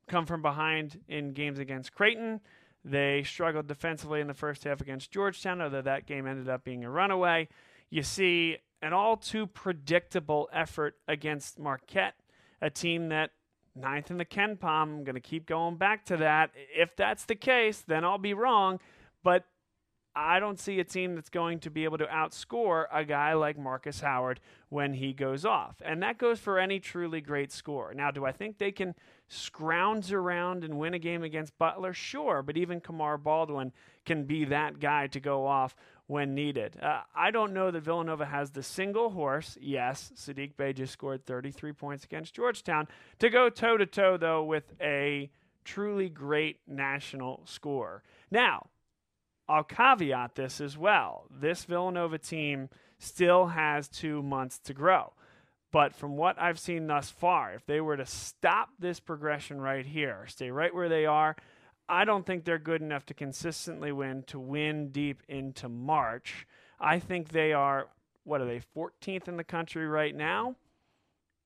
[0.07, 2.41] come from behind in games against Creighton.
[2.83, 6.83] They struggled defensively in the first half against Georgetown, although that game ended up being
[6.83, 7.49] a runaway.
[7.91, 12.15] You see an all too predictable effort against Marquette,
[12.63, 13.29] a team that
[13.77, 14.63] ninth in the KenPom.
[14.63, 16.51] I'm going to keep going back to that.
[16.75, 18.79] If that's the case, then I'll be wrong.
[19.23, 19.45] But
[20.15, 23.55] I don't see a team that's going to be able to outscore a guy like
[23.55, 25.75] Markus Howard when he goes off.
[25.85, 27.93] And that goes for any truly great scorer.
[27.93, 28.95] Now, do I think they can
[29.27, 31.93] scrounge around and win a game against Butler?
[31.93, 33.71] Sure, but even Kamar Baldwin
[34.05, 35.75] can be that guy to go off
[36.07, 36.77] when needed.
[36.81, 39.57] Uh, I don't know that Villanova has the single horse.
[39.61, 42.87] Yes, Sadiq Bey just scored 33 points against Georgetown
[43.19, 45.29] to go toe to toe, though, with a
[45.65, 48.03] truly great national score.
[48.31, 48.67] Now,
[49.49, 51.25] I'll caveat this as well.
[51.29, 55.13] This Villanova team still has two months to grow.
[55.71, 59.85] But from what I've seen thus far, if they were to stop this progression right
[59.85, 61.35] here, stay right where they are,
[61.89, 66.45] I don't think they're good enough to consistently win to win deep into March.
[66.79, 67.87] I think they are,
[68.23, 70.55] what are they, 14th in the country right now?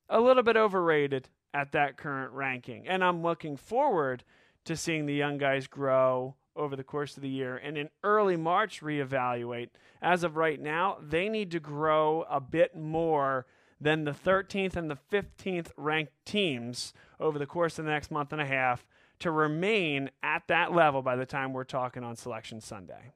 [0.10, 2.88] A little bit overrated at that current ranking.
[2.88, 4.24] And I'm looking forward
[4.66, 8.36] to seeing the young guys grow over the course of the year and in early
[8.36, 9.70] March reevaluate.
[10.02, 13.46] As of right now, they need to grow a bit more
[13.80, 18.32] than the 13th and the 15th ranked teams over the course of the next month
[18.32, 18.86] and a half
[19.22, 23.14] to remain at that level by the time we're talking on Selection Sunday.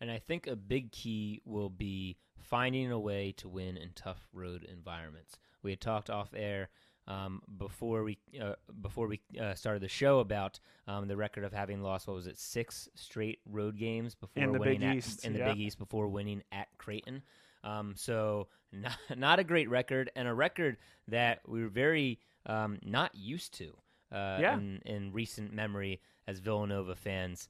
[0.00, 4.28] And I think a big key will be finding a way to win in tough
[4.32, 5.36] road environments.
[5.62, 6.68] We had talked off air
[7.08, 11.52] um, before we uh, before we uh, started the show about um, the record of
[11.52, 14.96] having lost what was it six straight road games before in the winning Big at,
[14.96, 15.52] East in the yeah.
[15.52, 17.22] Big East before winning at Creighton.
[17.64, 20.76] Um, so not, not a great record and a record
[21.08, 23.76] that we were very um, not used to
[24.16, 24.54] uh, Yeah.
[24.54, 27.48] in, in recent memory as Villanova fans.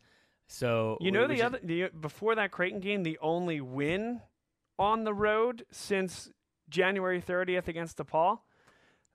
[0.48, 4.20] So You know the other the, before that Creighton game, the only win
[4.78, 6.30] on the road since
[6.68, 8.40] January 30th against DePaul.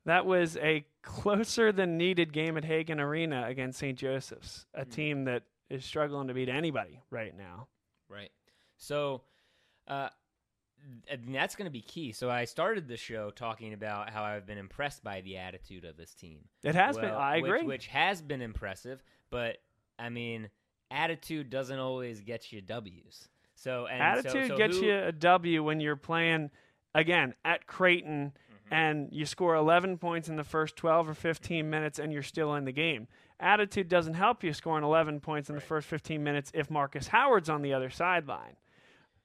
[0.06, 3.98] That was a closer than needed game at Hagan Arena against St.
[3.98, 4.90] Joseph's, a Hmm.
[4.90, 7.68] team that is struggling to beat anybody right now.
[8.10, 8.32] Right.
[8.78, 9.22] So,
[9.88, 10.10] uh,
[11.10, 12.12] and that's going to be key.
[12.12, 15.98] So I started the show talking about how I've been impressed by the attitude of
[15.98, 16.40] this team.
[16.64, 17.10] It has been.
[17.12, 17.64] I which- agree.
[17.64, 19.58] Which, has been impressive, but
[20.00, 20.50] I mean,
[20.90, 23.28] attitude doesn't always get you W's.
[23.56, 26.50] So and so- Attitude so gets who- you a W when you're playing
[26.96, 28.34] again at Creighton
[28.72, 28.74] Mm-hmm.
[28.74, 32.56] and you score 11 points in the first 12 or 15 minutes and you're still
[32.56, 33.08] in the game.
[33.40, 37.50] attitude doesn't help you scoring 11 points in the first 15 minutes if Markus Howard's
[37.50, 38.56] on the other sideline.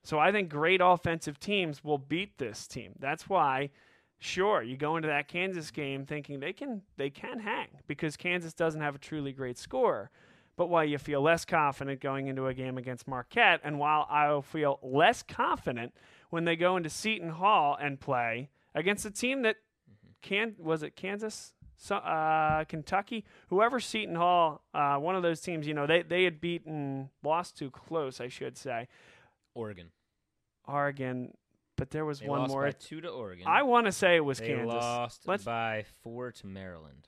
[0.07, 2.93] So I think great offensive teams will beat this team.
[2.97, 3.71] That's why
[4.17, 8.53] sure, you go into that Kansas game thinking they can they can hang because Kansas
[8.53, 10.09] doesn't have a truly great scorer.
[10.55, 14.41] But while you feel less confident going into a game against Marquette, and while I'll
[14.41, 15.93] feel less confident
[16.29, 19.57] when they go into Seton Hall and play against a team that
[20.21, 21.51] can was it Kansas,
[21.91, 26.39] uh, Kentucky, whoever Seton Hall, uh, one of those teams, you know, they they had
[26.39, 28.87] beaten, lost too close, I should say,
[29.53, 29.91] Oregon.
[30.67, 31.33] Oregon,
[31.75, 32.63] but there was They one lost more.
[32.63, 33.45] by two to Oregon.
[33.47, 34.67] I want to say it was they Kansas.
[34.73, 37.07] lost Let's- by four to Maryland.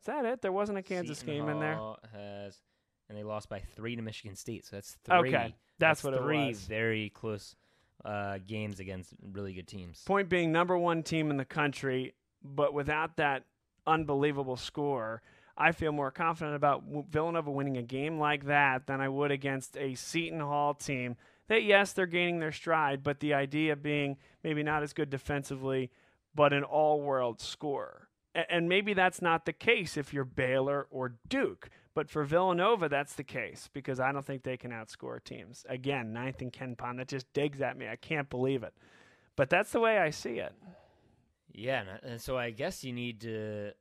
[0.00, 0.42] Is that it?
[0.42, 1.78] There wasn't a Kansas Seton game in there.
[2.12, 2.58] Has
[3.08, 4.64] and they lost by three to Michigan State.
[4.64, 5.28] So that's three.
[5.28, 6.60] Okay, that's, what three it was.
[6.66, 7.54] very close
[8.04, 10.02] uh, games against really good teams.
[10.04, 13.44] Point being, number one team in the country, but without that
[13.86, 15.22] unbelievable score,
[15.56, 19.76] I feel more confident about Villanova winning a game like that than I would against
[19.76, 21.16] a Seton Hall team
[21.52, 25.90] that, yes, they're gaining their stride, but the idea being maybe not as good defensively,
[26.34, 28.08] but an all world scorer.
[28.34, 31.68] And maybe that's not the case if you're Baylor or Duke.
[31.94, 35.66] But for Villanova, that's the case because I don't think they can outscore teams.
[35.68, 37.86] Again, ninth and KenPom, that just digs at me.
[37.88, 38.72] I can't believe it.
[39.36, 40.54] But that's the way I see it.
[41.52, 43.72] Yeah, and, so I guess you need to.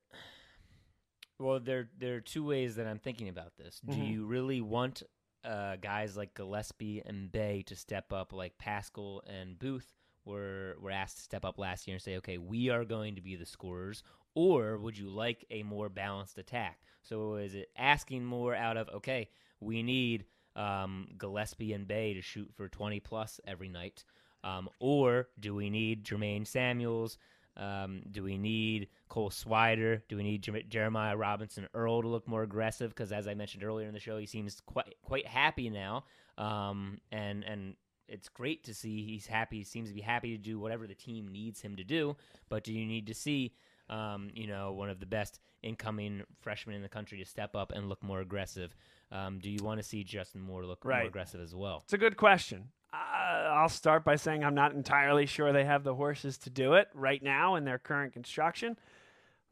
[1.39, 3.79] Well, there there are two ways that I'm thinking about this.
[3.79, 4.12] Do Mhm.
[4.12, 5.03] you really want
[5.43, 9.93] uh, guys like Gillespie and Bey to step up, like Paschall and Booth
[10.25, 13.21] were were asked to step up last year and say, okay, we are going to
[13.21, 14.04] be the scorers,
[14.36, 16.80] or would you like a more balanced attack?
[17.04, 20.25] So is it asking more out of okay, we need
[20.56, 24.04] um, Gillespie and Bey to shoot for 20 plus every night,
[24.43, 27.17] um, or do we need Jermaine Samuels?
[27.58, 30.02] Um, do we need Cole Swider?
[30.08, 32.90] Do we need Jer- Jeremiah Robinson Earl to look more aggressive?
[32.92, 36.06] Because as I mentioned earlier in the show, he seems quite quite happy now,
[36.38, 37.76] um, and and
[38.08, 39.58] it's great to see he's happy.
[39.60, 42.16] He seems to be happy to do whatever the team needs him to do.
[42.50, 43.54] But do you need to see,
[43.90, 47.72] um, you know, one of the best incoming freshmen in the country to step up
[47.74, 48.76] and look more aggressive?
[49.14, 51.00] Um, do you want to see Justin Moore look Right.
[51.00, 51.82] more aggressive as well?
[51.86, 52.70] It's a good question.
[52.93, 56.89] I'll start by saying I'm not entirely sure they have the horses to do it
[56.93, 58.77] right now in their current construction,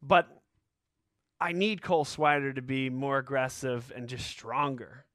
[0.02, 0.28] but
[1.40, 5.06] I need Cole Swider to be more aggressive and just stronger.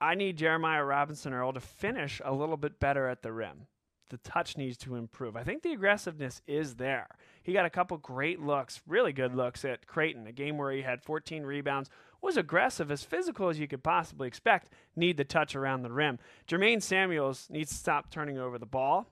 [0.00, 3.68] I need Jeremiah Robinson Earl to finish a little bit better at the rim.
[4.14, 5.34] The touch needs to improve.
[5.34, 7.08] I think the aggressiveness is there.
[7.42, 10.82] He got a couple great looks, really good looks at Creighton, a game where he
[10.82, 11.90] had 14 rebounds,
[12.22, 16.20] was aggressive, as physical as you could possibly expect, need the touch around the rim.
[16.46, 19.10] Jermaine Samuels needs to stop turning over the ball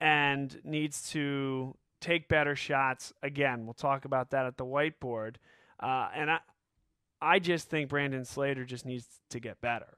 [0.00, 3.12] and needs to take better shots.
[3.22, 5.36] Again, we'll talk about that at the whiteboard.
[5.78, 6.38] Uh, and I,
[7.22, 9.96] I just think Brandon Slater just needs to get better.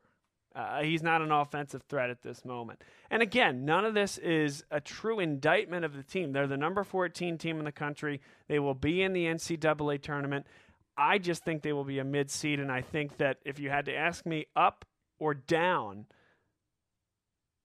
[0.56, 2.80] Uh, he's not an offensive threat at this moment.
[3.10, 6.32] And again, none of this is a true indictment of the team.
[6.32, 8.22] They're the number 14 team in the country.
[8.48, 10.46] They will be in the NCAA tournament.
[10.96, 12.58] I just think they will be a mid seed.
[12.58, 14.86] And I think that if you had to ask me up
[15.18, 16.06] or down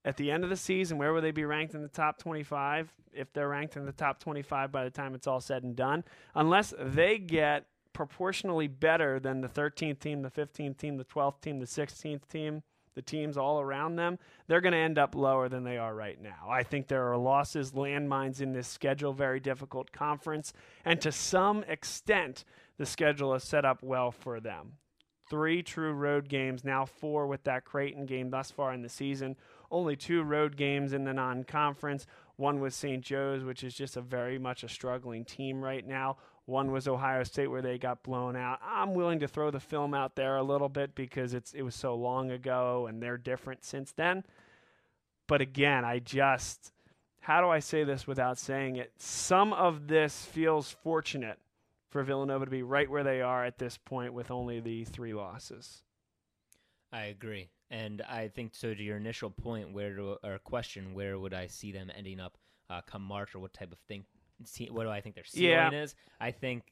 [0.03, 2.91] at the end of the season, where will they be ranked in the top 25?
[3.13, 6.03] If they're ranked in the top 25 by the time it's all said and done,
[6.35, 11.59] unless they get proportionally better than the 13th team, the 15th team, the 12th team,
[11.59, 12.63] the 16th team,
[12.95, 16.21] the teams all around them, they're going to end up lower than they are right
[16.21, 16.47] now.
[16.49, 20.53] I think there are losses, landmines in this schedule, very difficult conference,
[20.85, 22.45] and to some extent,
[22.77, 24.73] the schedule is set up well for them.
[25.29, 29.37] Three true road games, now four with that Creighton game thus far in the season.
[29.71, 32.05] Only two road games in the non conference.
[32.35, 33.01] One with St.
[33.01, 36.17] Joe's, which is just a very much a struggling team right now.
[36.51, 38.59] One was Ohio State where they got blown out.
[38.61, 41.75] I'm willing to throw the film out there a little bit because it's it was
[41.75, 44.25] so long ago and they're different since then.
[45.27, 46.73] But again, I just
[47.21, 48.91] how do I say this without saying it?
[48.97, 51.39] Some of this feels fortunate
[51.87, 55.13] for Villanova to be right where they are at this point with only the three
[55.13, 55.83] losses.
[56.91, 58.73] I agree, and I think so.
[58.73, 62.37] To your initial point, where or question, where would I see them ending up
[62.69, 64.03] uh, come March, or what type of thing?
[64.45, 65.71] See, what do I think their ceiling Yeah.
[65.71, 65.95] is?
[66.19, 66.63] I think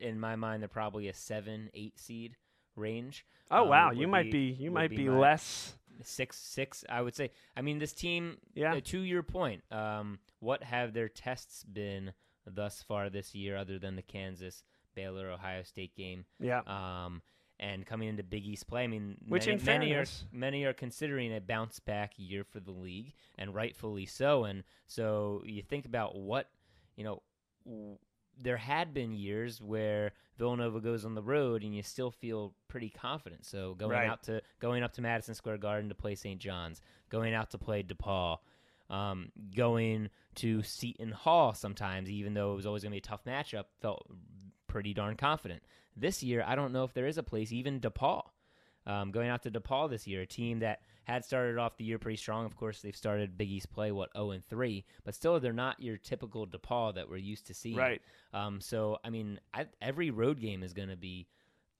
[0.00, 2.36] in my mind they're probably a seven, eight seed
[2.76, 3.24] range.
[3.50, 6.84] Oh Um, wow, you might be- be you might be be less Six, six.
[6.88, 7.32] I would say.
[7.56, 8.38] I mean, this team.
[8.54, 8.74] Yeah.
[8.74, 12.12] uh, to your point, um, what have their tests been
[12.46, 14.62] thus far this year, other than the Kansas,
[14.94, 16.24] Baylor, Ohio State game?
[16.38, 16.60] yeah.
[16.66, 17.20] Um,
[17.58, 20.72] and coming into Big East play, I mean, Which, many, in many are many are
[20.72, 24.44] considering a bounce back year for the league, and rightfully so.
[24.44, 26.48] And so you think about what
[26.98, 27.22] you know,
[27.64, 27.96] w-
[28.40, 32.90] there had been years where Villanova goes on the road and you still feel pretty
[32.90, 33.46] confident.
[33.46, 34.08] So going Right.
[34.08, 36.40] out to going up to Madison Square Garden to play St.
[36.40, 38.38] John's, going out to play DePaul,
[38.90, 43.00] um, going to Seton Hall sometimes, even though it was always going to be a
[43.00, 44.06] tough matchup, felt
[44.66, 45.62] pretty darn confident.
[45.96, 48.22] This year, I don't know if there is a place, even DePaul.
[48.86, 51.98] Um, going out to DePaul this year, a team that had started off the year
[51.98, 52.44] pretty strong.
[52.44, 55.80] Of course, they've started Big East play what zero and three, but still they're not
[55.80, 57.76] your typical DePaul that we're used to seeing.
[57.76, 58.02] Right.
[58.32, 61.26] Um, so I mean, I, every road game is going to be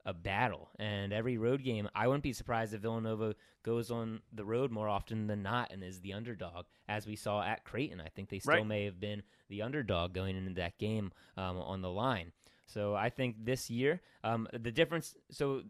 [0.06, 4.44] a battle, and every road game, I wouldn't be surprised if Villanova goes on the
[4.44, 8.00] road more often than not and is the underdog, as we saw at Creighton.
[8.00, 8.66] I think they still Right.
[8.66, 12.32] may have been the underdog going into that game um, on the line.
[12.64, 15.14] So I think this year, um, the difference.
[15.30, 15.62] So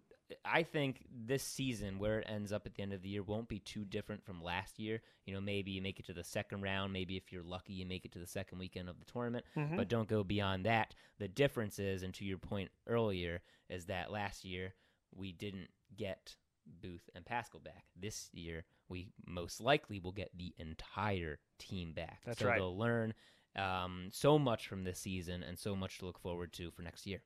[0.44, 3.48] I think this season, where it ends up at the end of the year, won't
[3.48, 5.00] be too different from last year.
[5.24, 6.92] You know, maybe you make it to the second round.
[6.92, 9.76] Maybe if you're lucky, you make it to the second weekend of the tournament, Mhm.
[9.76, 10.94] but don't go beyond that.
[11.18, 14.74] The difference is, and to your point earlier, is that last year
[15.14, 17.86] we didn't get Booth and Paschall back.
[17.96, 22.22] This year, we most likely will get the entire team back.
[22.26, 22.58] That's so right.
[22.58, 23.14] they'll learn
[23.56, 27.06] um, so much from this season and so much to look forward to for next
[27.06, 27.22] year.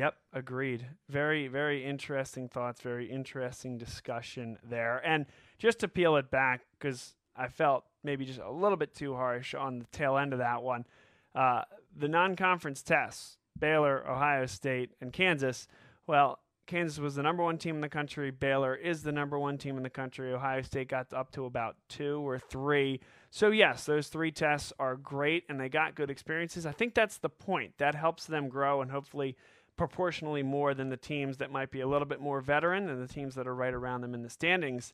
[0.00, 0.86] Yep, agreed.
[1.10, 2.80] Very, very interesting thoughts.
[2.80, 5.02] Very interesting discussion there.
[5.04, 5.26] And
[5.58, 9.54] just to peel it back, because I felt maybe just a little bit too harsh
[9.54, 10.86] on the tail end of that one.
[11.34, 15.68] Uh, the non-conference tests: Baylor, Ohio State, and Kansas.
[16.06, 18.30] Well, Kansas was the number one team in the country.
[18.30, 20.32] Baylor is the number one team in the country.
[20.32, 23.00] Ohio State got up to about two or three.
[23.28, 26.64] So, yes, those three tests are great and they got good experiences.
[26.64, 27.74] I think that's the point.
[27.76, 29.36] That helps them grow and hopefully
[29.76, 33.12] proportionally more than the teams that might be a little bit more veteran than the
[33.12, 34.92] teams that are right around them in the standings.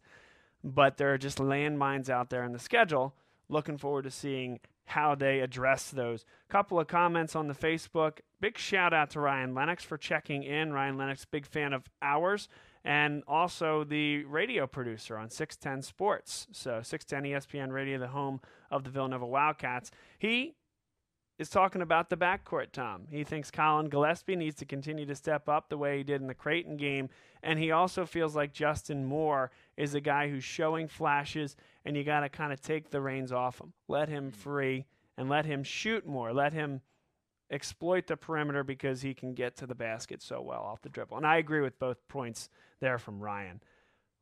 [0.62, 3.14] But there are just landmines out there in the schedule.
[3.48, 6.24] Looking forward to seeing how they address those.
[6.48, 8.18] Couple of comments on the Facebook.
[8.40, 10.72] Big shout out to Ryan Lennox for checking in.
[10.72, 12.48] Ryan Lennox, big fan of ours,
[12.84, 16.46] and also the radio producer on 610 Sports.
[16.52, 19.90] So 610 ESPN Radio, the home of the Villanova Wildcats.
[20.18, 20.54] He
[21.38, 23.06] is talking about the backcourt, Tom.
[23.10, 26.26] He thinks Colin Gillespie needs to continue to step up the way he did in
[26.26, 27.10] the Creighton game.
[27.42, 32.04] And he also feels like Justin Moore is a guy who's showing flashes, and you
[32.04, 33.72] got to kind of take the reins off him.
[33.86, 34.86] Let him free
[35.18, 36.32] and let him shoot more.
[36.32, 36.80] Let him
[37.50, 41.16] exploit the perimeter because he can get to the basket so well off the dribble.
[41.16, 42.48] And I agree with both points
[42.80, 43.60] there from Ryan.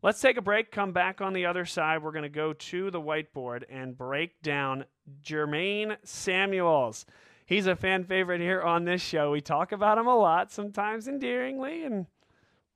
[0.04, 2.02] Let's take a break, come back on the other side.
[2.02, 4.84] We're going to go to the whiteboard and break down
[5.24, 7.06] Jermaine Samuels.
[7.46, 9.30] He's a fan favorite here on this show.
[9.30, 12.04] We talk about him a lot, sometimes endearingly, and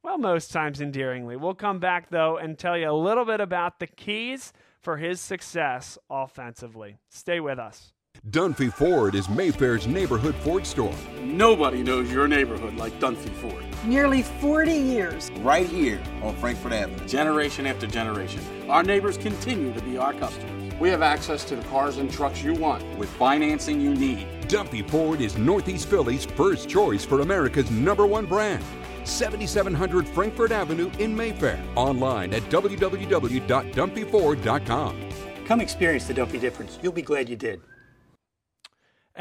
[0.03, 1.37] well, most times endearingly.
[1.37, 5.21] We'll come back, though, and tell you a little bit about the keys for his
[5.21, 6.97] success offensively.
[7.11, 7.93] Stay with us.
[8.29, 10.95] Dunphy Ford is Mayfair's neighborhood Ford store.
[11.23, 13.65] Nobody knows your neighborhood like Dunphy Ford.
[13.85, 15.31] Nearly 40 years.
[15.39, 17.07] right here on Frankford Avenue.
[17.07, 20.75] Generation after generation, our neighbors continue to be our customers.
[20.81, 24.27] We have access to the cars and trucks you want with financing you need.
[24.43, 28.65] Dunphy Ford is Northeast Philly's first choice for America's number one brand.
[29.05, 31.63] 7700 Frankford Avenue in Mayfair.
[31.77, 35.09] Online at www.dunphyford.com.
[35.47, 36.79] Come experience the Dunphy difference.
[36.83, 37.61] You'll be glad you did.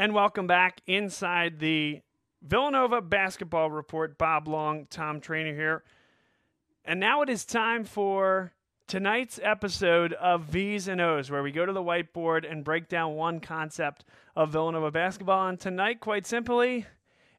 [0.00, 2.02] And welcome back inside the
[2.40, 4.16] Villanova basketball report.
[4.16, 5.82] Bob Long, Tom Trainer here.
[6.84, 8.52] And now it is time for
[8.86, 13.16] tonight's episode of V's and O's, where we go to the whiteboard and break down
[13.16, 14.04] one concept
[14.36, 15.48] of Villanova basketball.
[15.48, 16.86] And tonight, quite simply,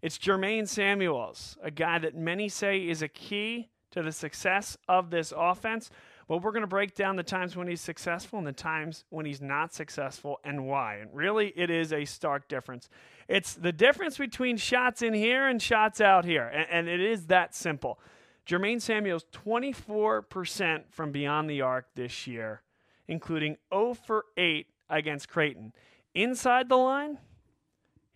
[0.02, 5.12] it's Jermaine Samuels, a guy that many say is a key to the success of
[5.12, 5.90] this offense.
[6.30, 9.26] Well, we're going to break down the times when he's successful and the times when
[9.26, 10.98] he's not successful and why.
[10.98, 12.88] And really, it is a stark difference.
[13.28, 16.46] It's the difference between shots in here and shots out here.
[16.46, 18.00] And, and it is that simple.
[18.48, 22.62] Jermaine Samuels, 24% from beyond the arc this year,
[23.10, 25.74] including 0 for 8 against Creighton.
[26.14, 27.18] Inside the line,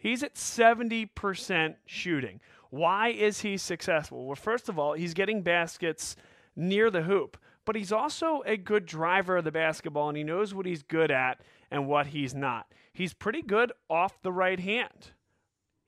[0.04, 2.42] He's at 70% shooting.
[2.72, 4.26] Why is he successful?
[4.26, 6.18] Well, first of all, he's getting baskets
[6.58, 10.54] near the hoop, but he's also a good driver of the basketball and he knows
[10.54, 11.42] what he's good at
[11.72, 12.68] and what he's not.
[12.94, 15.12] He's pretty good off the right hand.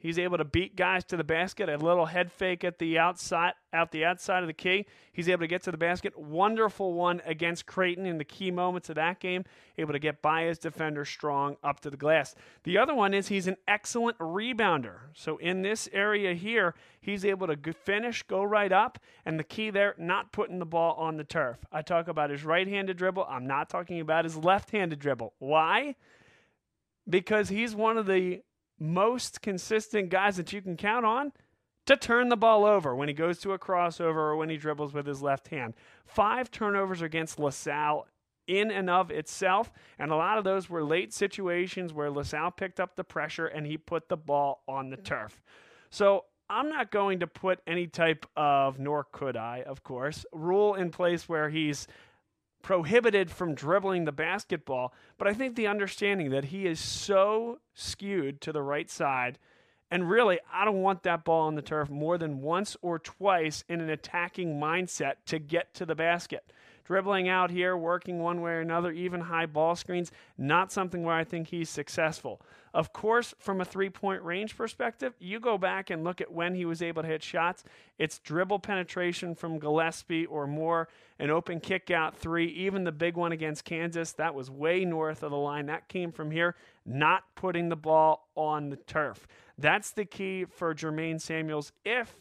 [0.05, 1.67] He's able to beat guys to the basket.
[1.67, 4.85] A little head fake at the outside, out the outside of the key.
[5.11, 6.15] He's able to get to the basket.
[6.15, 9.45] Wonderful one against Creighton in the key moments of that game.
[9.79, 12.35] Able to get by his defender strong up to the glass.
[12.65, 14.97] The other one is he's an excellent rebounder.
[15.15, 19.71] So in this area here, he's able to finish, go right up, and the key
[19.71, 21.57] there, not putting the ball on the turf.
[21.71, 23.25] I talk about his right-handed dribble.
[23.27, 25.33] I'm not talking about his left-handed dribble.
[25.39, 25.95] Why?
[27.09, 28.43] Because he's one of the
[28.79, 31.31] most consistent guys that you can count on
[31.85, 34.93] to turn the ball over when he goes to a crossover or when he dribbles
[34.93, 35.73] with his left hand.
[36.05, 38.07] Five turnovers against LaSalle
[38.47, 42.79] in and of itself, and a lot of those were late situations where LaSalle picked
[42.79, 45.41] up the pressure and he put the ball on the turf.
[45.89, 50.75] So I'm not going to put any type of, nor could I, of course, rule
[50.75, 51.87] in place where he's
[52.65, 58.41] prohibited from dribbling the basketball, but I think the understanding that he is so skewed
[58.41, 59.37] to the right side–
[59.91, 63.63] and really, I don't want that ball on the turf more than once or twice
[63.69, 66.51] in an attacking mindset to get to the basket.
[66.85, 71.15] Dribbling out here, working one way or another, even high ball screens, not something where
[71.15, 72.41] I think he's successful.
[72.75, 76.53] Of course, from a three point range perspective, you go back and look at when
[76.53, 77.63] he was able to hit shots.
[77.97, 83.17] It's dribble penetration from Gillespie or more, an open kick out three, even the big
[83.17, 84.11] one against Kansas.
[84.11, 85.65] That was way north of the line.
[85.65, 86.55] That came from here,
[86.85, 89.25] not putting the ball on the turf.
[89.57, 92.13] That's the key for Jermaine Samuels if,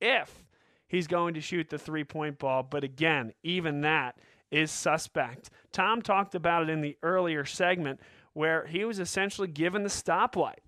[0.00, 0.44] if
[0.88, 2.62] he's going to shoot the three point ball.
[2.62, 4.18] But again, even that
[4.50, 5.50] is suspect.
[5.72, 8.00] Tom talked about it in the earlier segment
[8.32, 10.60] where he was essentially given the stoplight.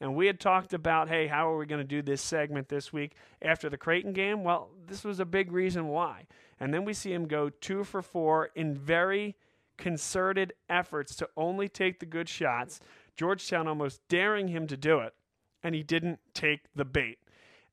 [0.00, 2.92] And we had talked about, hey, how are we going to do this segment this
[2.92, 4.44] week after the Creighton game?
[4.44, 6.26] Well, this was a big reason why.
[6.60, 9.36] And then we see him go two for four in very
[9.78, 12.80] concerted efforts to only take the good shots.
[13.16, 15.14] Georgetown almost daring him to do it
[15.62, 17.18] and he didn't take the bait.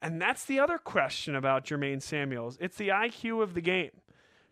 [0.03, 2.57] And that's the other question about Jermaine Samuels.
[2.59, 3.91] It's the IQ of the game.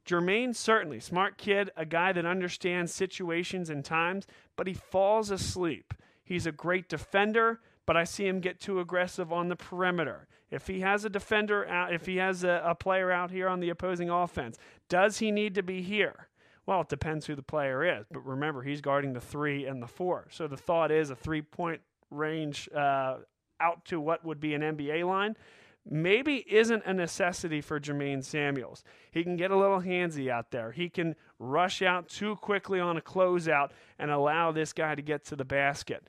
[0.05, 4.25] Jermaine, certainly, smart kid, a guy that understands situations and times,
[4.55, 5.93] but he falls asleep.
[6.23, 10.25] He's a great defender, but I see him get too aggressive on the perimeter.
[10.49, 13.59] If he has a defender out, if he has a, a player out here on
[13.59, 16.29] the opposing offense, does he need to be here?
[16.65, 18.05] Well, it depends who the player is.
[18.09, 20.27] But remember, he's guarding the three and the four.
[20.31, 23.17] So the thought is a three point range uh,
[23.61, 25.35] out to what would be an NBA line
[25.89, 28.83] maybe isn't a necessity for Jermaine Samuels.
[29.11, 30.71] He can get a little handsy out there.
[30.71, 35.25] He can rush out too quickly on a closeout and allow this guy to get
[35.25, 36.07] to the basket.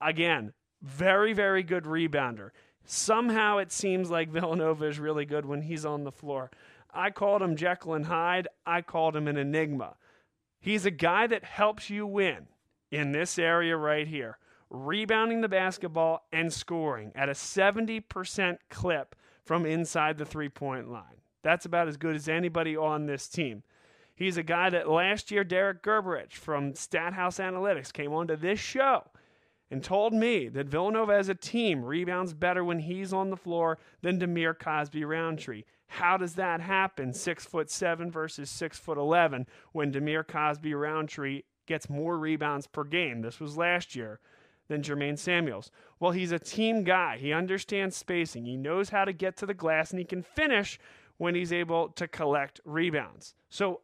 [0.00, 0.52] Again,
[0.82, 2.50] very, very good rebounder.
[2.84, 6.50] Somehow it seems like Villanova is really good when he's on the floor.
[6.92, 8.48] I called him Jekyll and Hyde.
[8.66, 9.96] I called him an enigma.
[10.60, 12.46] He's a guy that helps you win
[12.90, 14.38] in this area right here
[14.70, 21.20] rebounding the basketball, and scoring at a 70% clip from inside the three point line.
[21.42, 23.62] That's about as good as anybody on this team.
[24.14, 29.04] He's a guy that last year, Derek Gerberich from Stathouse Analytics came onto this show
[29.70, 33.78] and told me that Villanova as a team rebounds better when he's on the floor
[34.02, 35.64] than Dhamir Cosby Roundtree.
[35.88, 37.12] How does that happen?
[37.12, 42.84] Six foot seven versus six foot eleven when Dhamir Cosby Roundtree gets more rebounds per
[42.84, 43.20] game.
[43.20, 44.20] This was last year
[44.68, 45.70] than Jermaine Samuels.
[46.00, 47.18] Well, he's a team guy.
[47.18, 48.44] He understands spacing.
[48.44, 50.78] He knows how to get to the glass, and he can finish
[51.16, 53.34] when he's able to collect rebounds.
[53.50, 53.80] So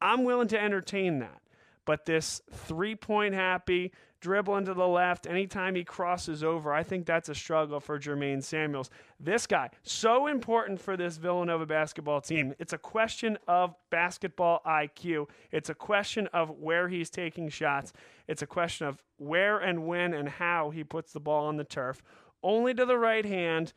[0.00, 1.42] I'm willing to entertain that.
[1.84, 3.92] But this three point happy,
[4.22, 8.42] dribbling to the left, anytime he crosses over, I think that's a struggle for Jermaine
[8.42, 8.88] Samuels.
[9.18, 12.54] This guy, so important for this Villanova basketball team.
[12.60, 17.92] It's a question of basketball IQ, it's a question of where he's taking shots,
[18.28, 21.64] it's a question of where and when and how he puts the ball on the
[21.64, 22.00] turf.
[22.44, 23.72] Only to the right hand,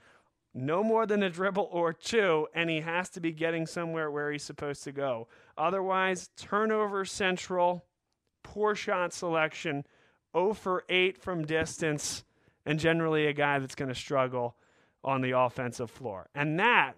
[0.53, 4.31] no more than a dribble or two, and he has to be getting somewhere where
[4.31, 5.27] he's supposed to go.
[5.57, 7.83] Otherwise, turnover central,
[8.43, 9.83] poor shot selection
[10.35, 12.23] 0 for 8 from distance,
[12.65, 14.55] and generally a guy that's going to struggle
[15.03, 16.27] on the offensive floor.
[16.33, 16.95] And that,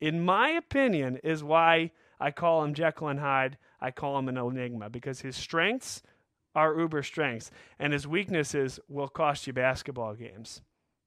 [0.00, 3.56] in my opinion, is why I call him Jekyll and Hyde.
[3.80, 6.02] I call him an enigma because his strengths
[6.54, 10.60] are uber strengths, and his weaknesses will cost you basketball games.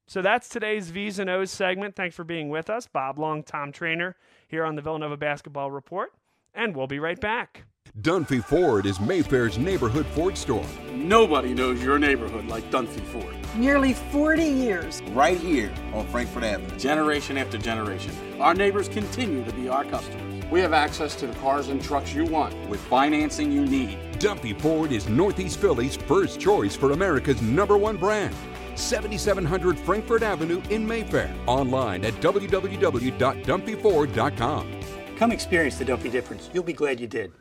[0.07, 1.95] So that's today's V's and O's segment.
[1.95, 2.87] Thanks for being with us.
[2.87, 4.15] Bob Long, Tom Trainer,
[4.47, 6.11] here on the Villanova Basketball Report,
[6.55, 7.65] and we'll be right back.
[8.01, 10.65] Dunphy Ford is Mayfair's neighborhood Ford store.
[10.91, 13.33] Nobody knows your neighborhood like Dunphy Ford.
[13.55, 15.01] Nearly 40 years.
[15.11, 16.77] Right here on Frankford Avenue.
[16.77, 20.43] Generation after generation, our neighbors continue to be our customers.
[20.51, 23.97] We have access to the cars and trucks you want with financing you need.
[24.19, 28.35] Dunphy Ford is Northeast Philly's first choice for America's number one brand.
[28.75, 31.33] 7700 Frankford Avenue in Mayfair.
[31.47, 34.81] Online at www.dunphyford.com.
[35.17, 36.49] Come experience the Dunphy difference.
[36.53, 37.31] You'll be glad you did.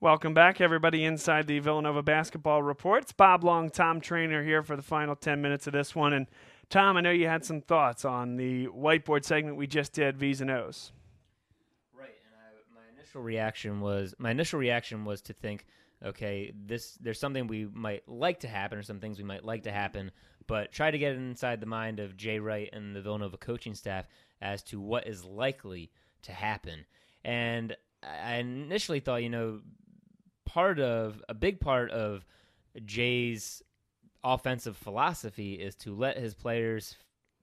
[0.00, 3.02] Welcome back, everybody, inside the Villanova Basketball Report.
[3.02, 6.14] It's Bob Long, Tom Trainer here for the final 10 minutes of this one.
[6.14, 6.26] And
[6.70, 10.40] Tom, I know you had some thoughts on the whiteboard segment we just did, V's
[10.40, 10.92] and O's.
[11.92, 15.66] Right, and I, my initial reaction was my initial reaction was to think,
[16.02, 19.64] okay, this there's something we might like to happen, or some things we might like
[19.64, 20.12] to happen,
[20.46, 24.06] but try to get inside the mind of Jay Wright and the Villanova coaching staff
[24.40, 25.90] as to what is likely
[26.22, 26.84] to happen.
[27.24, 29.60] And I initially thought, you know,
[30.44, 32.24] part of a big part of
[32.84, 33.62] Jay's
[34.24, 36.96] offensive philosophy is to let his players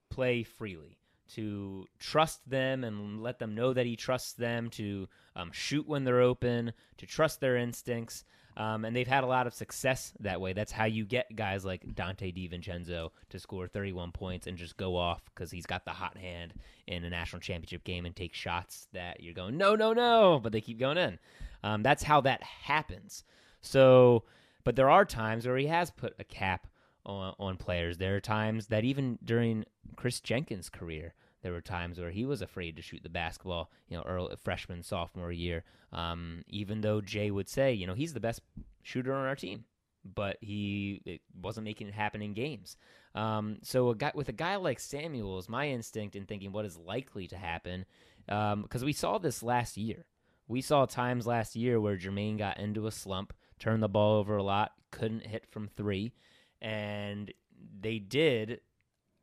[0.09, 0.97] play freely,
[1.33, 6.03] to trust them and let them know that he trusts them, to um, shoot when
[6.03, 8.23] they're open, to trust their instincts.
[8.57, 10.53] Um, and they've had a lot of success that way.
[10.53, 14.95] That's how you get guys like Donte DiVincenzo to score 31 points and just go
[14.95, 16.53] off because he's got the hot hand
[16.87, 20.53] in a national championship game and take shots that you're going, no, no, no, but
[20.53, 21.19] they keep going in.
[21.63, 23.23] Um, that's how that happens.
[23.61, 24.23] So,
[24.63, 26.67] but there are times where he has put a cap
[27.05, 27.97] on, on players.
[27.97, 29.65] There are times that even during
[29.97, 31.13] Kris Jenkins' career,
[31.45, 34.81] there were times where he was afraid to shoot the basketball, you know, early freshman,
[34.81, 35.63] sophomore year.
[35.93, 38.41] Um, even though Jay would say, you know, he's the best
[38.81, 39.65] shooter on our team,
[40.03, 42.77] but he wasn't making it happen in games.
[43.13, 46.79] Um, so a guy with a guy like Samuels, my instinct in thinking what is
[46.79, 47.85] likely to happen,
[48.25, 50.05] because um, we saw this last year.
[50.47, 54.35] We saw times last year where Jermaine got into a slump, turned the ball over
[54.35, 56.11] a lot, couldn't hit from three,
[56.59, 57.31] and
[57.79, 58.61] they did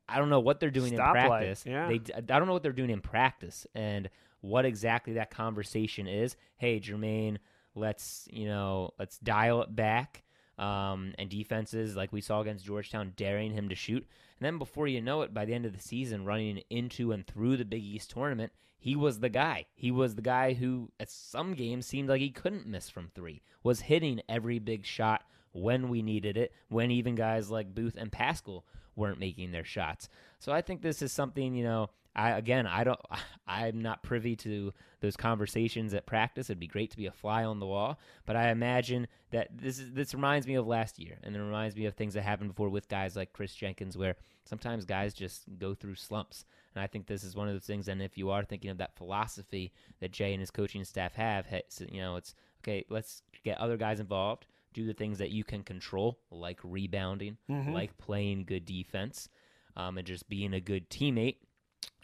[0.07, 1.65] I don't know what they're doing Stop in practice.
[1.65, 1.71] Light.
[1.71, 1.87] Yeah.
[1.87, 4.09] They I don't know what they're doing in practice and
[4.41, 6.35] what exactly that conversation is.
[6.57, 7.37] Hey, Jermaine,
[7.75, 10.23] let's you know let's dial it back.
[10.59, 14.05] Um, and defenses like we saw against Georgetown, daring him to shoot.
[14.39, 17.25] And then before you know it, by the end of the season, running into and
[17.25, 19.65] through the Big East tournament, he was the guy.
[19.73, 23.41] He was the guy who, at some games, seemed like he couldn't miss from three.
[23.63, 25.23] Was hitting every big shot
[25.53, 26.51] when we needed it.
[26.69, 28.63] When even guys like Booth and Paschall
[28.95, 30.09] weren't making their shots.
[30.39, 32.99] So I think this is something, you know, I again, I don't
[33.47, 36.49] I'm not privy to those conversations at practice.
[36.49, 39.79] It'd be great to be a fly on the wall, but I imagine that this
[39.79, 42.49] is this reminds me of last year and it reminds me of things that happened
[42.49, 46.45] before with guys like Kris Jenkins where sometimes guys just go through slumps.
[46.75, 48.77] And I think this is one of those things and if you are thinking of
[48.77, 51.47] that philosophy that Jay and his coaching staff have,
[51.79, 55.63] you know, it's okay, let's get other guys involved do the things that you can
[55.63, 57.71] control, like rebounding, mm-hmm.
[57.71, 59.29] like playing good defense,
[59.75, 61.37] um, and just being a good teammate,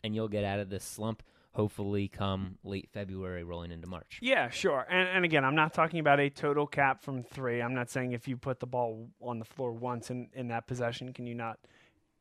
[0.04, 1.24] and you'll get out of this slump.
[1.54, 4.20] Hopefully, come late February, rolling into March.
[4.22, 4.86] Yeah, sure.
[4.90, 7.60] And, and again, I'm not talking about a total cap from three.
[7.60, 10.68] I'm not saying if you put the ball on the floor once in, in that
[10.68, 11.60] possession, can you not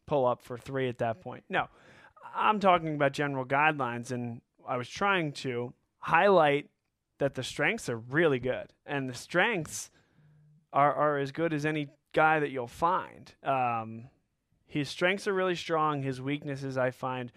[0.06, 1.44] pull up for three at that point?
[1.50, 1.68] No,
[2.34, 6.70] I'm talking about general guidelines, and I was trying to highlight
[7.18, 9.90] that the strengths are really good, and the strengths
[10.72, 13.34] are, are as good as any guy that you'll find.
[13.42, 14.04] Um,
[14.66, 16.02] his strengths are really strong.
[16.02, 17.32] His weaknesses, I find,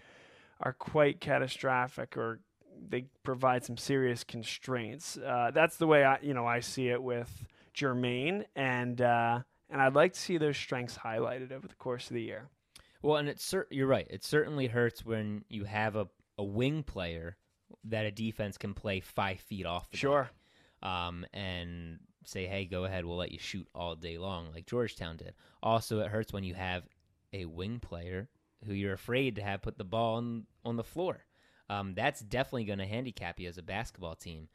[0.60, 2.40] are quite catastrophic, or
[2.88, 5.16] they provide some serious constraints.
[5.16, 9.80] Uh, that's the way I, you know, I see it with Jermaine, and uh, and
[9.80, 12.48] I'd like to see those strengths highlighted over the course of the year.
[13.02, 14.06] Well, and it's cer- you're right.
[14.10, 16.08] It certainly hurts when you have a,
[16.38, 17.36] a wing player
[17.84, 19.90] that a defense can play five feet off.
[19.90, 20.30] The sure.
[20.82, 25.16] Um, and say, hey, go ahead, we'll let you shoot all day long, like Georgetown
[25.16, 25.34] did.
[25.62, 26.84] Also, it hurts when you have
[27.32, 28.28] a wing player
[28.66, 31.24] who you're afraid to have put the ball on, on the floor.
[31.68, 34.48] Um, that's definitely going to handicap you as a basketball team.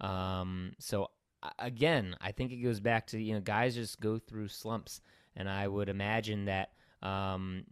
[0.00, 1.10] Um, so
[1.58, 5.00] again, I think it goes back to you know guys just go through slumps,
[5.36, 7.64] and I would imagine that um,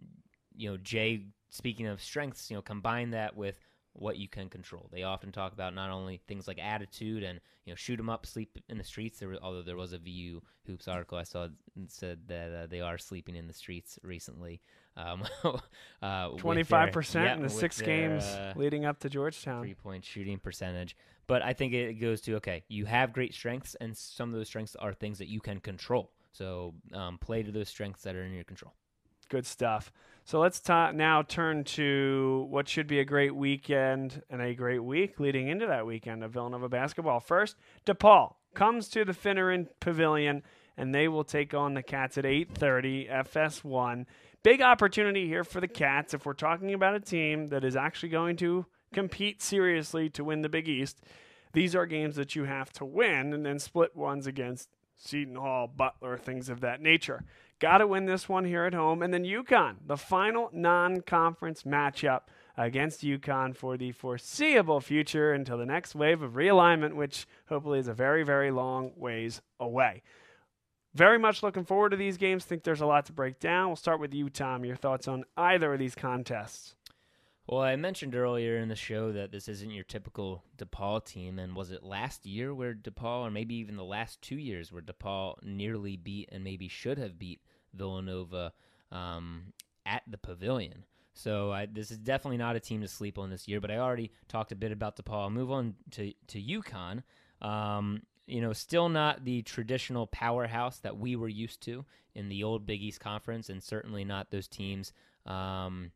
[0.56, 1.26] you know Jay.
[1.48, 3.58] Speaking of strengths, you know, combine that with
[3.98, 4.88] what you can control.
[4.92, 8.26] They often talk about not only things like attitude and you know shoot them up,
[8.26, 9.18] sleep in the streets.
[9.18, 11.48] There, although there was a VU hoops article I saw
[11.88, 14.60] said that uh, they are sleeping in the streets recently.
[14.96, 15.24] Um,
[16.02, 19.62] uh, Twenty-five percent in the six their, games uh, leading up to Georgetown.
[19.62, 22.64] Three-point shooting percentage, but I think it goes to okay.
[22.68, 26.12] You have great strengths, and some of those strengths are things that you can control.
[26.32, 28.74] So um, play to those strengths that are in your control.
[29.28, 29.92] Good stuff.
[30.24, 34.82] So let's ta- now turn to what should be a great weekend and a great
[34.82, 37.20] week leading into that weekend of Villanova basketball.
[37.20, 37.56] First,
[37.86, 40.42] DePaul comes to the Finneran Pavilion,
[40.76, 44.06] and they will take on the Cats at 8:30 FS1.
[44.42, 48.08] Big opportunity here for the Cats if we're talking about a team that is actually
[48.08, 51.04] going to compete seriously to win the Big East.
[51.52, 55.66] These are games that you have to win and then split ones against Seton Hall,
[55.68, 57.24] Butler, things of that nature.
[57.58, 59.02] Got to win this one here at home.
[59.02, 62.22] And then UConn, the final non conference matchup
[62.56, 67.88] against UConn for the foreseeable future until the next wave of realignment, which hopefully is
[67.88, 70.02] a very, very long ways away.
[70.94, 72.44] Very much looking forward to these games.
[72.44, 73.68] Think there's a lot to break down.
[73.68, 74.64] We'll start with you, Tom.
[74.64, 76.75] Your thoughts on either of these contests?
[77.48, 81.54] Well, I mentioned earlier in the show that this isn't your typical DePaul team, and
[81.54, 85.36] was it last year where DePaul, or maybe even the last two years, where DePaul
[85.44, 87.40] nearly beat and maybe should have beat
[87.72, 88.52] Villanova
[88.90, 89.52] um,
[89.84, 90.84] at the Pavilion?
[91.14, 93.60] So I, this is definitely not a team to sleep on this year.
[93.60, 95.22] But I already talked a bit about DePaul.
[95.22, 97.04] I'll move on to to UConn.
[97.40, 101.84] Um, you know, still not the traditional powerhouse that we were used to
[102.16, 104.92] in the old Big East Conference, and certainly not those teams.
[105.26, 105.92] Um,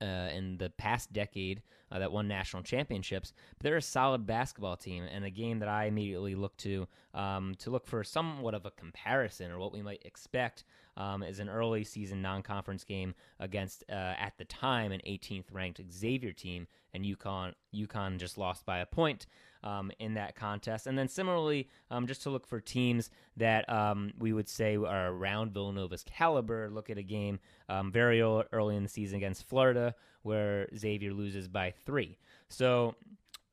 [0.00, 3.32] uh, in the past decade uh, that won national championships.
[3.56, 7.54] But they're a solid basketball team and a game that I immediately look to um,
[7.58, 10.64] to look for somewhat of a comparison or what we might expect
[10.96, 15.80] um, is an early season non-conference game against uh, at the time an 18th ranked
[15.92, 19.26] Xavier team, and UConn UConn just lost by a point
[19.62, 20.86] um, in that contest.
[20.86, 25.08] And then similarly, um, just to look for teams that um, we would say are
[25.08, 27.38] around Villanova's caliber, look at a game
[27.68, 32.18] um, very early in the season against Florida where Xavier loses by three.
[32.48, 32.94] So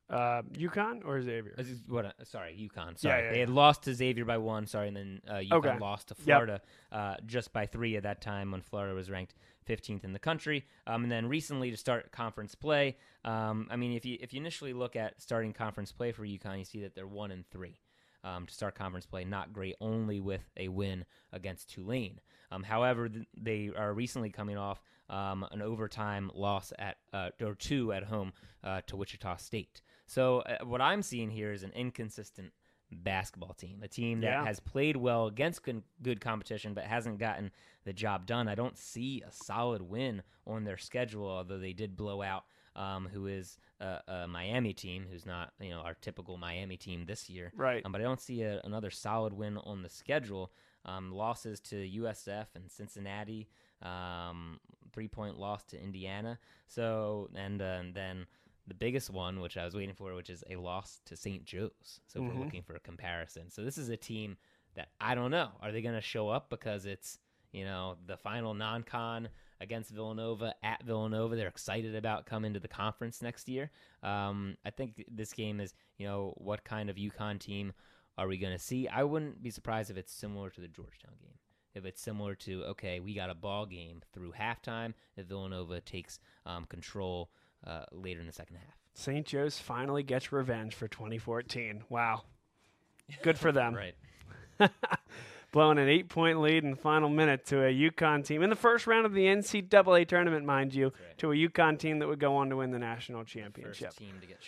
[0.09, 1.55] uh, UConn or Xavier?
[1.87, 2.05] What?
[2.05, 2.99] Uh, sorry, UConn.
[2.99, 3.39] Sorry, yeah, they yeah.
[3.41, 4.67] had lost to Xavier by one.
[4.67, 5.79] Sorry, and then uh, UConn Okay.
[5.79, 6.25] lost to Yep.
[6.25, 9.33] Florida uh, just by three at that time when Florida was ranked
[9.67, 10.65] 15th in the country.
[10.87, 12.97] Um, and then recently to start conference play.
[13.23, 16.59] Um, I mean, if you if you initially look at starting conference play for UConn,
[16.59, 17.79] you see that they're one and three.
[18.23, 22.19] Um, to start conference play, not great, only with a win against Tulane.
[22.49, 27.53] Um, however, th- they are recently coming off um, an overtime loss at uh, or
[27.53, 29.81] two at home uh, to Wichita State.
[30.07, 32.51] So uh, what I'm seeing here is an inconsistent
[32.91, 34.45] basketball team, a team that Yeah.
[34.45, 37.51] has played well against good, good competition but hasn't gotten
[37.85, 38.47] the job done.
[38.47, 42.43] I don't see a solid win on their schedule, although they did blow out
[42.75, 47.05] um, who is a, a Miami team, who's not you know our typical Miami team
[47.05, 47.51] this year.
[47.55, 47.85] Right.
[47.85, 50.51] Um, but I don't see a, another solid win on the schedule.
[50.87, 53.47] Um, losses to USF and Cincinnati,
[53.81, 54.59] um,
[54.93, 56.37] three point loss to Indiana.
[56.67, 58.25] So and, uh, and then
[58.67, 61.43] the biggest one, which I was waiting for, which is a loss to St.
[61.45, 62.01] Joe's.
[62.07, 62.27] So Mhm.
[62.27, 63.49] we're looking for a comparison.
[63.49, 64.37] So this is a team
[64.75, 65.51] that I don't know.
[65.61, 67.19] Are they going to show up because it's
[67.55, 69.29] you know the final non-con
[69.61, 71.35] against Villanova at Villanova?
[71.35, 73.71] They're excited about coming to the conference next year.
[74.03, 77.73] Um, I think this game is you know what kind of UConn team
[78.17, 78.87] are we going to see?
[78.87, 81.37] I wouldn't be surprised if it's similar to the Georgetown game.
[81.73, 84.93] If it's similar to okay, we got a ball game through halftime.
[85.15, 87.31] If Villanova takes um, control
[87.65, 88.77] uh, later in the second half.
[88.93, 89.25] St.
[89.25, 91.83] Joe's finally gets revenge for 2014.
[91.89, 92.23] Wow.
[93.23, 93.77] Good for them.
[94.59, 94.71] Right.
[95.55, 98.57] Blowing an eight point lead in the final minute to a UConn team in the
[98.57, 101.17] first round of the NCAA tournament, mind you, right.
[101.19, 103.95] to a UConn team that would go on to win the national First championship.
[103.95, 104.39] team to get.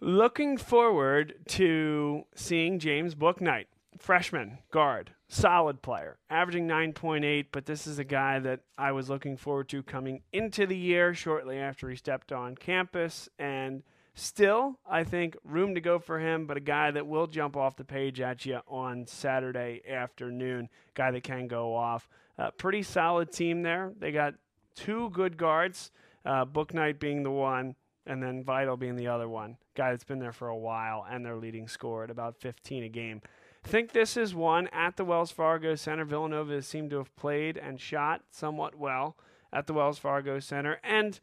[0.00, 3.64] Looking forward to seeing James Bouknight,
[3.96, 7.46] freshman guard, solid player, averaging 9.8.
[7.50, 11.14] But this is a guy that I was looking forward to coming into the year
[11.14, 13.30] shortly after he stepped on campus.
[13.38, 13.82] And
[14.14, 17.76] still, I think room to go for him, but a guy that will jump off
[17.76, 20.68] the page at you on Saturday afternoon.
[20.94, 22.08] Guy that can go off.
[22.38, 23.92] Uh, pretty solid team there.
[23.98, 24.34] They got
[24.74, 25.90] two good guards,
[26.24, 29.56] uh, Bouknight being the one, and then Vital being the other one.
[29.74, 32.88] Guy that's been there for a while and their leading scorer at about 15 a
[32.88, 33.22] game.
[33.62, 36.04] Think this is one at the Wells Fargo Center.
[36.04, 39.16] Villanova seemed to have played and shot somewhat well
[39.52, 41.20] at the Wells Fargo Center, and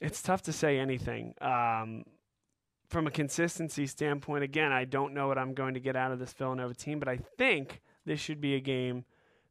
[0.00, 1.34] it's tough to say anything.
[1.40, 2.04] Um,
[2.88, 6.18] from a consistency standpoint, again, I don't know what I'm going to get out of
[6.18, 9.04] this Villanova team, but I think this should be a game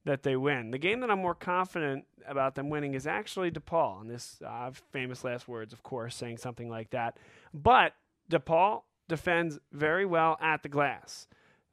[0.05, 0.71] that they win.
[0.71, 4.01] The game that I'm more confident about them winning is actually DePaul.
[4.01, 7.17] And this uh, famous last words, of course, saying something like that.
[7.53, 7.93] But
[8.31, 11.27] DePaul defends very well at the glass.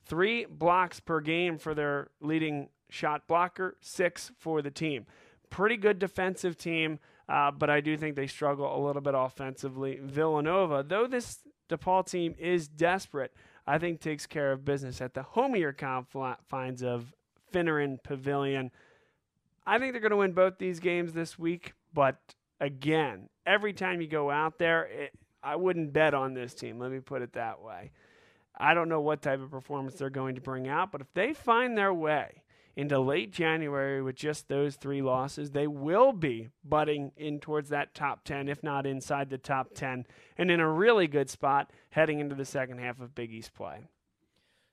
[0.04, 5.06] Three blocks per game for their leading shot blocker, six for the team.
[5.48, 6.98] Pretty good defensive team,
[7.28, 9.98] uh, but I do think they struggle a little bit offensively.
[10.02, 13.32] Villanova, though this DePaul team is desperate,
[13.66, 17.14] I think takes care of business at the homier confines of
[17.52, 18.70] Finneran Pavilion.
[19.66, 22.16] I think they're going to win both these games this week, but
[22.60, 25.12] again, every time you go out there, it,
[25.42, 26.78] I wouldn't bet on this team.
[26.78, 27.92] Let me put it that way.
[28.56, 31.32] I don't know what type of performance they're going to bring out, but if they
[31.32, 32.43] find their way
[32.76, 37.94] into late January with just those three losses, they will be butting in towards that
[37.94, 40.06] top 10, if not inside the top 10,
[40.36, 43.88] and in a really good spot heading into the second half of Big East play.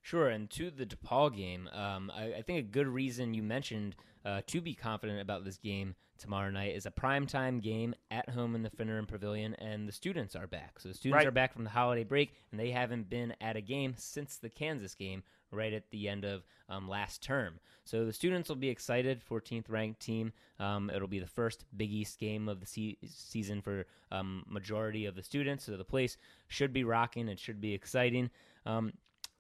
[0.02, 3.96] Sure, and to the DePaul game, um, I, I, think a good reason you mentioned
[4.26, 8.56] uh, to be confident about this game tomorrow night is a primetime game at home
[8.56, 10.80] in the Finneran Pavilion, and the students are back.
[10.80, 11.28] So the students right.
[11.28, 14.50] are back from the holiday break, and they haven't been at a game since the
[14.50, 15.22] Kansas game
[15.52, 17.60] right at the end of um, last term.
[17.84, 19.22] So the students will be excited.
[19.30, 20.34] 14th ranked team.
[20.60, 25.06] Um, it'll be the first Big East game of the se- season for um, majority
[25.06, 25.66] of the students.
[25.66, 27.28] So the place should be rocking.
[27.28, 28.30] It should be exciting.
[28.66, 28.94] Um,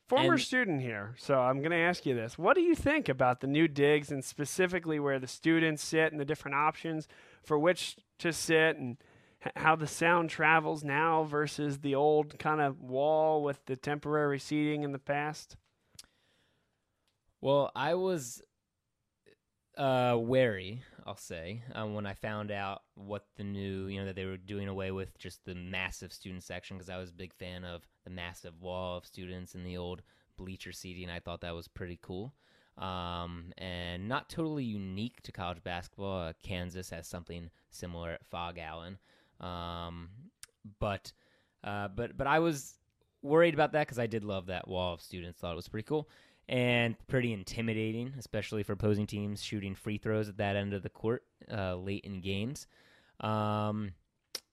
[0.07, 3.07] Former and, student here, so I'm going to ask you this: What do you think
[3.07, 7.07] about the new digs, and specifically where the students sit and the different options
[7.41, 8.97] for which to sit, and
[9.55, 14.83] how the sound travels now versus the old kind of wall with the temporary seating
[14.83, 15.55] in the past?
[17.41, 18.43] Well, I was
[19.75, 24.15] uh, wary, I'll say, um, when I found out what the new, you know, that
[24.15, 27.33] they were doing away with just the massive student section because I was a big
[27.33, 30.03] fan of the massive wall of students in the old
[30.37, 31.09] bleacher seating.
[31.09, 32.33] I thought that was pretty cool.
[32.77, 36.27] Um, and not totally unique to college basketball.
[36.27, 38.99] Uh, Kansas has something similar at Phog Allen.
[39.39, 40.09] Um,
[40.79, 41.11] but,
[41.63, 42.75] uh, but, but I was
[43.23, 45.39] worried about that because I did love that wall of students.
[45.39, 46.07] Thought it was pretty cool
[46.51, 50.89] and pretty intimidating, especially for opposing teams shooting free throws at that end of the
[50.89, 52.67] court uh, late in games.
[53.21, 53.93] Um,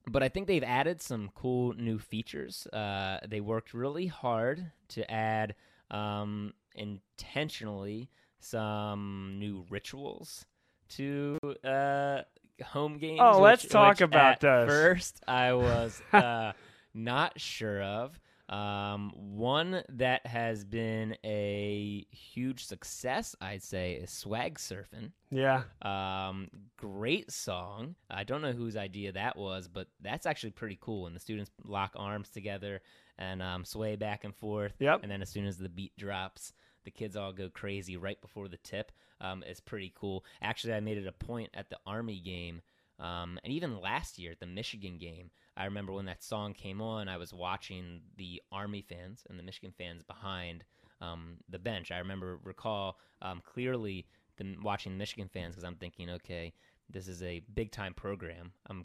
[0.06, 2.68] but I think they've added some cool new features.
[2.68, 5.56] Uh, they worked really hard to add
[5.90, 10.46] um, intentionally some new rituals
[10.90, 12.22] to uh,
[12.64, 13.18] home games.
[13.20, 14.68] Oh, which, let's talk about at those.
[14.68, 16.52] First, I was uh,
[16.94, 18.20] not sure of.
[18.48, 25.12] Um, one that has been a huge success, I'd say, is Swag Surfing.
[25.30, 25.64] Yeah.
[25.82, 27.94] Um, great song.
[28.10, 31.06] I don't know whose idea that was, but that's actually pretty cool.
[31.06, 32.80] And the students lock arms together
[33.18, 34.72] and um, sway back and forth.
[34.78, 35.00] Yep.
[35.02, 36.52] And then as soon as the beat drops,
[36.84, 38.92] the kids all go crazy right before the tip.
[39.20, 40.24] Um, it's pretty cool.
[40.40, 42.62] Actually, I made it a point at the Army game.
[43.00, 46.80] Um, and even last year at the Michigan game, I remember when that song came
[46.80, 50.64] on, I was watching the Army fans and the Michigan fans behind
[51.00, 51.92] um, the bench.
[51.92, 56.52] I remember recall um, clearly the, watching the Michigan fans because I'm thinking, okay,
[56.90, 58.52] this is a big time program.
[58.68, 58.84] I'm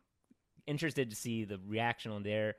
[0.68, 2.56] interested to see the reaction on their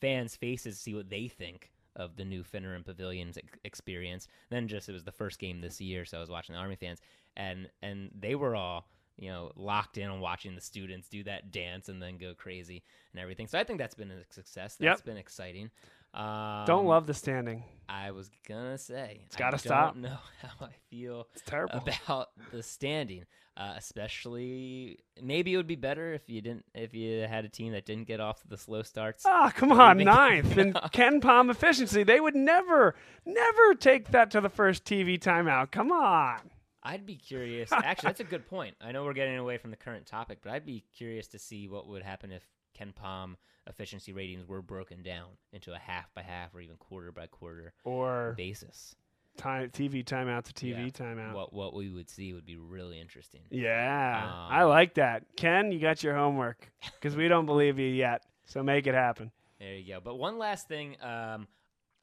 [0.00, 4.28] fans' faces, see what they think of the new Finneran Pavilions experience.
[4.50, 6.76] Then just it was the first game this year, so I was watching the Army
[6.76, 7.00] fans,
[7.36, 11.50] and and they were all you know, locked in on watching the students do that
[11.50, 13.46] dance and then go crazy and everything.
[13.46, 14.76] So I think that's been a success.
[14.76, 15.04] That's yep.
[15.04, 15.70] been exciting.
[16.16, 17.62] Um, don't love the standing.
[17.88, 19.94] I was gonna say it's got to stop.
[19.94, 21.28] Don't know how I feel.
[21.34, 24.98] It's terrible about the standing, uh, especially.
[25.22, 28.06] Maybe it would be better if you didn't, if you had a team that didn't
[28.06, 29.24] get off to the slow starts.
[29.26, 32.02] Ah, oh, come on, ninth and KenPom efficiency.
[32.02, 32.94] They would never,
[33.26, 35.70] never take that to the first TV timeout.
[35.70, 36.50] Come on.
[36.86, 37.72] I'd be curious.
[37.72, 38.76] Actually, that's a good point.
[38.80, 41.68] I know we're getting away from the current topic, but I'd be curious to see
[41.68, 42.44] what would happen if
[42.78, 43.34] KenPom
[43.66, 47.72] efficiency ratings were broken down into a half by half or even quarter by quarter
[47.84, 48.94] or basis.
[49.36, 50.86] Time, TV timeout to TV yeah.
[50.86, 51.34] timeout.
[51.34, 53.42] What what we would see would be really interesting.
[53.50, 55.24] Yeah, um, I like that.
[55.36, 58.22] Ken, you got your homework because we don't believe you yet.
[58.46, 59.32] So make it happen.
[59.58, 60.00] There you go.
[60.02, 61.48] But one last thing, um,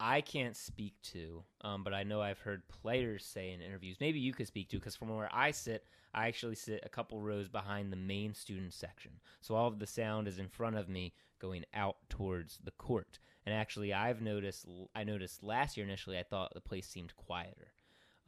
[0.06, 3.96] I can't speak to, um, but I know I've heard players say in interviews.
[4.00, 7.22] Maybe you could speak to, because from where I sit, I actually sit a couple
[7.22, 9.12] rows behind the main student section.
[9.40, 13.18] So all of the sound is in front of me, going out towards the court.
[13.46, 14.66] And actually, I've noticed.
[14.94, 17.72] I noticed last year initially, I thought the place seemed quieter.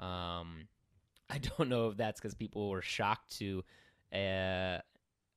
[0.00, 0.68] Um,
[1.30, 3.64] I don't know if that's because people were shocked to
[4.14, 4.78] uh,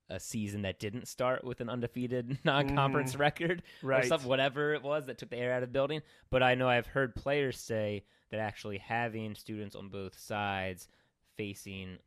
[0.09, 4.03] a season that didn't start with an undefeated non-conference mm, record right.
[4.03, 6.01] or stuff, whatever it was that took the air out of the building.
[6.29, 10.87] But I know I've heard players say that actually having students on both sides
[11.35, 11.97] facing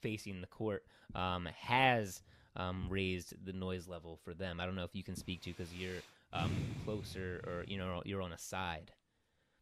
[0.00, 0.84] facing the court
[1.14, 2.22] um, has
[2.56, 4.60] um, raised the noise level for them.
[4.60, 6.02] I don't know if you can speak to because you're
[6.32, 6.52] um,
[6.84, 8.92] closer or you know you're on a side.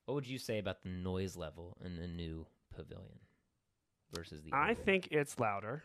[0.06, 3.20] What would you say about the noise level in the new pavilion
[4.12, 4.52] versus the?
[4.52, 4.78] I old?
[4.78, 5.84] think it's louder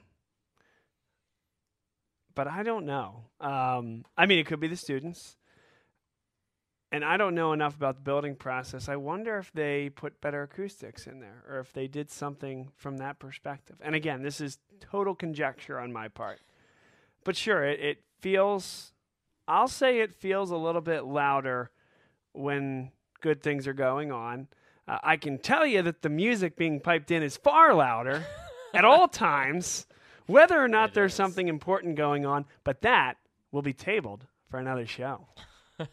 [2.38, 3.24] but I don't know.
[3.42, 5.38] Um, I mean, it could be the students.
[6.92, 8.88] And I don't know enough about the building process.
[8.88, 12.98] I wonder if they put better acoustics in there or if they did something from
[12.98, 13.78] that perspective.
[13.82, 16.40] And again, this is total conjecture on my part.
[17.24, 18.94] But sure, it, it feels,
[19.48, 21.72] I'll say it feels a little bit louder
[22.34, 24.48] when good things are going on.
[24.88, 28.24] Uh, I can tell you that the music being piped in is far louder
[28.76, 29.88] at all times
[30.28, 31.18] whether or not It there's is.
[31.18, 33.18] something important going on, but that
[33.52, 35.28] will be tabled for another show.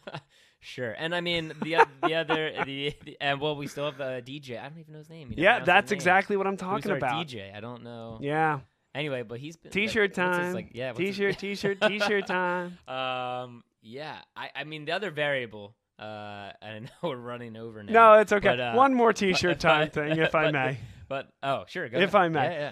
[0.59, 4.21] Sure, and I mean the the other the, the and well we still have uh,
[4.21, 4.59] DJ.
[4.59, 5.29] I don't even know his name.
[5.29, 7.27] You never Yeah, that's exactly what I'm Who's talking our about.
[7.27, 7.55] DJ.
[7.55, 8.17] I don't know.
[8.19, 8.61] Yeah.
[8.95, 10.53] Anyway, but he's been T-shirt like, what's his, time.
[10.55, 12.79] Like, yeah, T-shirt, t-shirt, t-shirt time.
[12.87, 14.15] Um, yeah.
[14.35, 15.75] I I mean the other variable.
[15.99, 17.93] Uh, I know we're running over now.
[17.93, 18.49] No, it's okay.
[18.49, 20.79] but, uh, One more t-shirt but- time thing, if I may.
[21.07, 21.87] But oh, sure.
[21.89, 22.25] Go If ahead.
[22.25, 22.43] I may.
[22.43, 22.71] Yeah, yeah.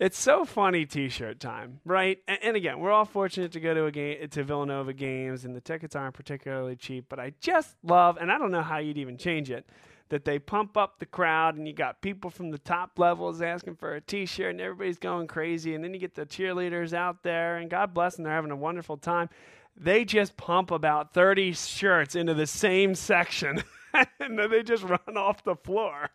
[0.00, 2.18] It's so funny t-shirt time, right?
[2.26, 5.54] And, and again, we're all fortunate to go to a game to Villanova games and
[5.54, 8.98] the tickets aren't particularly cheap, but I just love and I don't know how you'd
[8.98, 9.66] even change it
[10.08, 13.74] that they pump up the crowd and you got people from the top levels asking
[13.76, 17.56] for a t-shirt and everybody's going crazy and then you get the cheerleaders out there
[17.56, 19.30] and God bless them they're having a wonderful time.
[19.74, 23.62] They just pump about 30 shirts into the same section
[23.94, 26.10] and then they just run off the floor.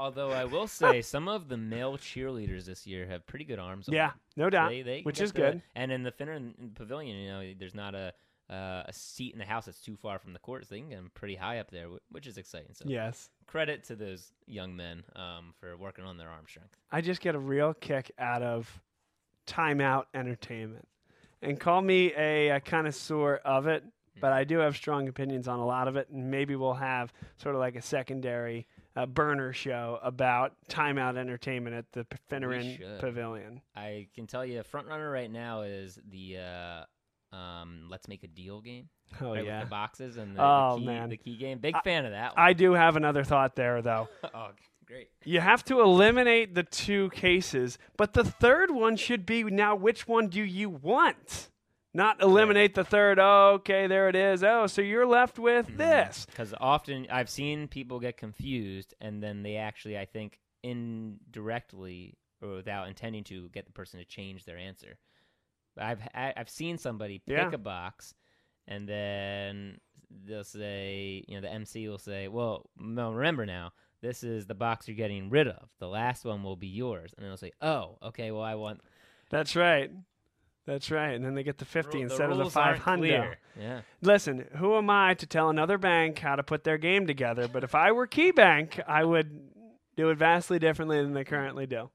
[0.00, 3.86] Although I will say some of the male cheerleaders this year have pretty good arms.
[3.88, 4.18] on Yeah, them.
[4.36, 5.62] no doubt, They, they which get is the- good.
[5.74, 8.12] And in the Finneran Pavilion, you know, there's not a
[8.48, 10.88] uh, a seat in the house that's too far from the court, so they can
[10.88, 12.74] get them pretty high up there, wh- which is exciting.
[12.74, 13.30] So Yes.
[13.46, 16.76] credit to those young men um, for working on their arm strength.
[16.90, 18.80] I just get a real kick out of
[19.46, 20.88] timeout entertainment.
[21.42, 23.84] And call me a, a connoisseur of it,
[24.20, 26.08] but I do have strong opinions on a lot of it.
[26.10, 28.66] And maybe we'll have sort of like a secondary
[29.00, 32.98] uh, burner show about timeout entertainment at the Finneran.
[33.00, 33.60] Pavilion.
[33.74, 38.28] I can tell you, front runner right now is the uh, um, Let's Make a
[38.28, 38.88] Deal game.
[39.20, 39.58] Oh, right, yeah.
[39.60, 41.08] with the boxes and the, Oh, the key, man.
[41.08, 41.58] the key game.
[41.58, 42.44] Big fan of that one.
[42.46, 44.08] I do have another thought there, though.
[44.34, 44.50] oh,
[44.86, 45.08] great.
[45.24, 50.06] You have to eliminate the two cases, but the third one should be now which
[50.06, 51.49] one do you want?
[51.92, 53.18] Not eliminate the third.
[53.18, 54.44] Oh, okay, there it is.
[54.44, 55.76] Oh, so you're left with Mm-hmm.
[55.78, 56.24] this.
[56.26, 62.50] Because often I've seen people get confused, and then they actually, I think, indirectly or
[62.54, 64.98] without intending to, get the person to change their answer.
[65.78, 67.50] I've I- I've seen somebody pick Yeah.
[67.52, 68.14] a box,
[68.66, 69.78] and then
[70.10, 74.54] they'll say, you know, the MC will say, "Well, no, remember now." This is the
[74.54, 75.70] box you're getting rid of.
[75.78, 78.30] The last one will be yours, and then they'll say, "Oh, okay.
[78.30, 78.80] Well, I want
[79.28, 79.90] That's right.
[80.66, 81.10] That's right.
[81.10, 82.98] And then they get the 50 the instead of the rules aren't 500.
[82.98, 83.38] clear.
[83.58, 87.48] Yeah, Listen, who am I to tell another bank how to put their game together?
[87.48, 89.50] But if I were KeyBank, I would
[89.96, 91.90] do it vastly differently than they currently do.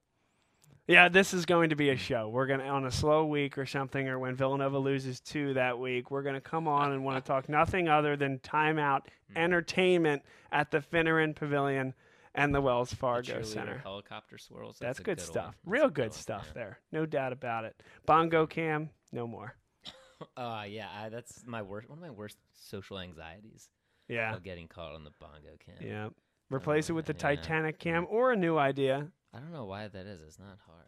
[0.87, 2.29] Yeah, this is going to be a show.
[2.29, 5.79] We're going to, on a slow week or something, or when Villanova loses two that
[5.79, 9.01] week, we're going to come on and want to talk nothing other than timeout
[9.31, 9.37] hmm.
[9.37, 11.95] entertainment at the Finneran Pavilion
[12.35, 13.77] and the Wells Fargo Cheerleader Center.
[13.79, 14.77] helicopter swirls.
[14.79, 15.25] That's a good, one.
[15.25, 15.45] stuff.
[15.55, 16.53] That's Real a good stuff yeah.
[16.53, 16.79] there.
[16.91, 17.81] No doubt about it.
[18.05, 19.55] Bongo cam, no more.
[20.37, 21.89] Uh, yeah, I, that's my worst.
[21.89, 23.67] One of my worst social anxieties
[24.07, 24.37] Yeah.
[24.41, 25.75] getting caught on the bongo cam.
[25.85, 26.07] Yeah.
[26.49, 27.19] Replace it with the yeah.
[27.35, 29.07] Titanic cam or a new idea.
[29.33, 30.21] I don't know why that is.
[30.25, 30.87] It's not hard,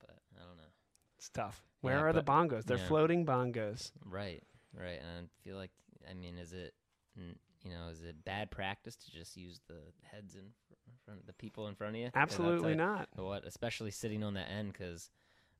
[0.00, 0.62] but I don't know.
[1.18, 1.62] It's tough.
[1.82, 2.64] Where Yeah, are the bongos?
[2.64, 2.86] They're yeah.
[2.86, 3.92] floating bongos.
[4.02, 4.42] Right,
[4.74, 4.98] right.
[4.98, 5.70] And I feel like,
[6.10, 6.72] I mean, is it,
[7.16, 9.76] you know, is it bad practice to just use the
[10.10, 10.44] heads in
[11.04, 12.10] fr- front, the people in front of you?
[12.14, 13.08] Absolutely not.
[13.16, 15.10] What, especially sitting on that end, because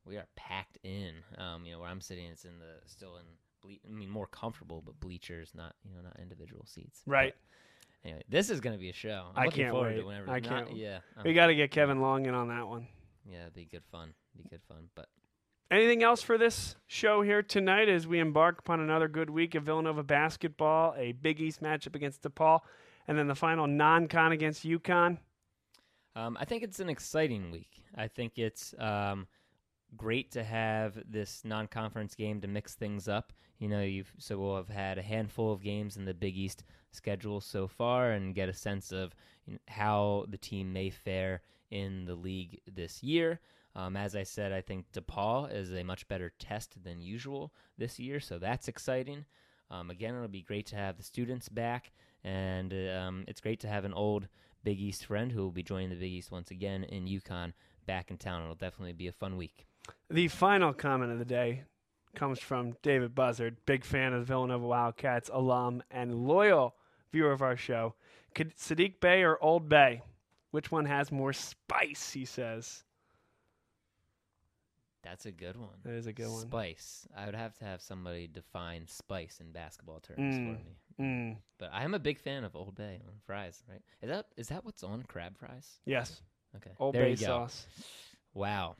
[0.05, 1.13] we are packed in.
[1.37, 3.23] Um, you know, where I'm sitting, it's in the still in.
[3.61, 7.01] Ble- I mean, more comfortable, but bleachers, not you know, not individual seats.
[7.05, 7.35] But Right.
[8.03, 9.25] Anyway, this is going to be a show.
[9.35, 10.01] I'm I looking can't forward wait.
[10.01, 10.29] to whenever.
[10.29, 10.99] I not- can't- Yeah.
[11.15, 12.87] I'm- We got to get Kevin Long in on that one.
[13.27, 14.13] yeah, it'd be good fun.
[14.37, 14.89] Be good fun.
[14.93, 15.07] But
[15.71, 19.63] Anything else for this show here tonight as we embark upon another good week of
[19.63, 22.59] Villanova basketball, a Big East matchup against DePaul,
[23.07, 25.17] and then the final non-con against UConn?
[26.15, 27.83] Um, I think it's an exciting week.
[27.95, 29.27] I think it's um,
[29.97, 33.33] great to have this non-conference game to mix things up.
[33.59, 36.63] You know, you've so we'll have had a handful of games in the Big East
[36.91, 39.13] schedule so far, and get a sense of
[39.45, 41.41] you know, how the team may fare
[41.71, 43.39] in the league this year.
[43.75, 47.99] Um, as I said, I think DePaul is a much better test than usual this
[47.99, 49.25] year, so that's exciting.
[49.69, 51.91] Um, again, it'll be great to have the students back,
[52.23, 54.29] and um, it's great to have an old
[54.65, 57.53] Big East friend who will be joining the Big East once again in UConn
[57.85, 58.41] back in town.
[58.41, 59.67] It'll definitely be a fun week.
[60.09, 61.63] The final comment of the day
[62.15, 66.75] comes from David Buzzard, big fan of the Villanova Wildcats, alum, and loyal
[67.11, 67.93] viewer of our show.
[68.33, 70.01] Could Sadiq Bey or Old Bay?
[70.49, 72.83] Which one has more spice, he says.
[75.05, 75.77] That's a good one.
[75.83, 76.41] That is a good one.
[76.47, 77.07] Spice.
[77.15, 80.57] I would have to have somebody define spice in basketball terms Mm.
[80.57, 80.75] for me.
[80.99, 83.63] Mm, But I am a big fan of Old Bay on fries.
[83.69, 83.81] Right?
[84.01, 85.79] Is that is that what's on crab fries?
[85.85, 86.21] yes.
[86.55, 86.71] Okay.
[86.79, 87.25] Old there Bay you go.
[87.25, 87.67] sauce.
[88.33, 88.75] Wow.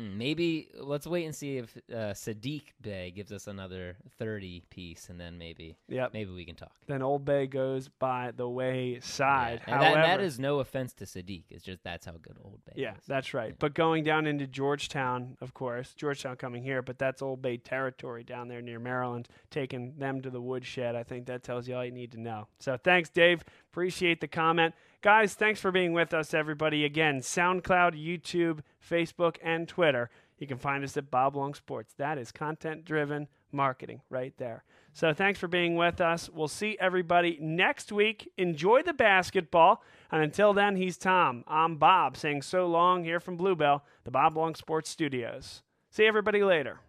[0.00, 5.08] Mm, Maybe let's wait and see if uh, Sadiq Bey gives us another thirty piece,
[5.10, 6.12] and then maybe Yep.
[6.14, 6.72] maybe we can talk.
[6.86, 9.60] Then Old Bay goes by the wayside.
[9.66, 11.44] Yeah, and that, that However- is no offense to Sadiq.
[11.50, 13.04] It's just that's how good Old Bay Yeah, is.
[13.06, 13.54] that's right.
[13.58, 18.24] But going down into Georgetown, of course, Georgetown coming here, but that's Old Bay territory
[18.24, 20.96] down there near Maryland, taking them to the woodshed.
[20.96, 22.48] I think that tells you all you need to know.
[22.58, 23.42] So thanks, Dave.
[23.72, 24.74] Appreciate the comment.
[25.00, 26.84] Guys, thanks for being with us, everybody.
[26.84, 30.10] Again, SoundCloud, YouTube, Facebook, and Twitter.
[30.38, 31.94] You can find us at Bob Long Sports.
[31.96, 34.64] That is content driven marketing right there.
[34.92, 36.28] So thanks for being with us.
[36.28, 38.30] We'll see everybody next week.
[38.36, 39.82] Enjoy the basketball.
[40.10, 41.44] And until then, he's Tom.
[41.46, 45.62] I'm Bob saying so long here from Bluebell, the Bob Long Sports Studios.
[45.90, 46.80] See everybody later.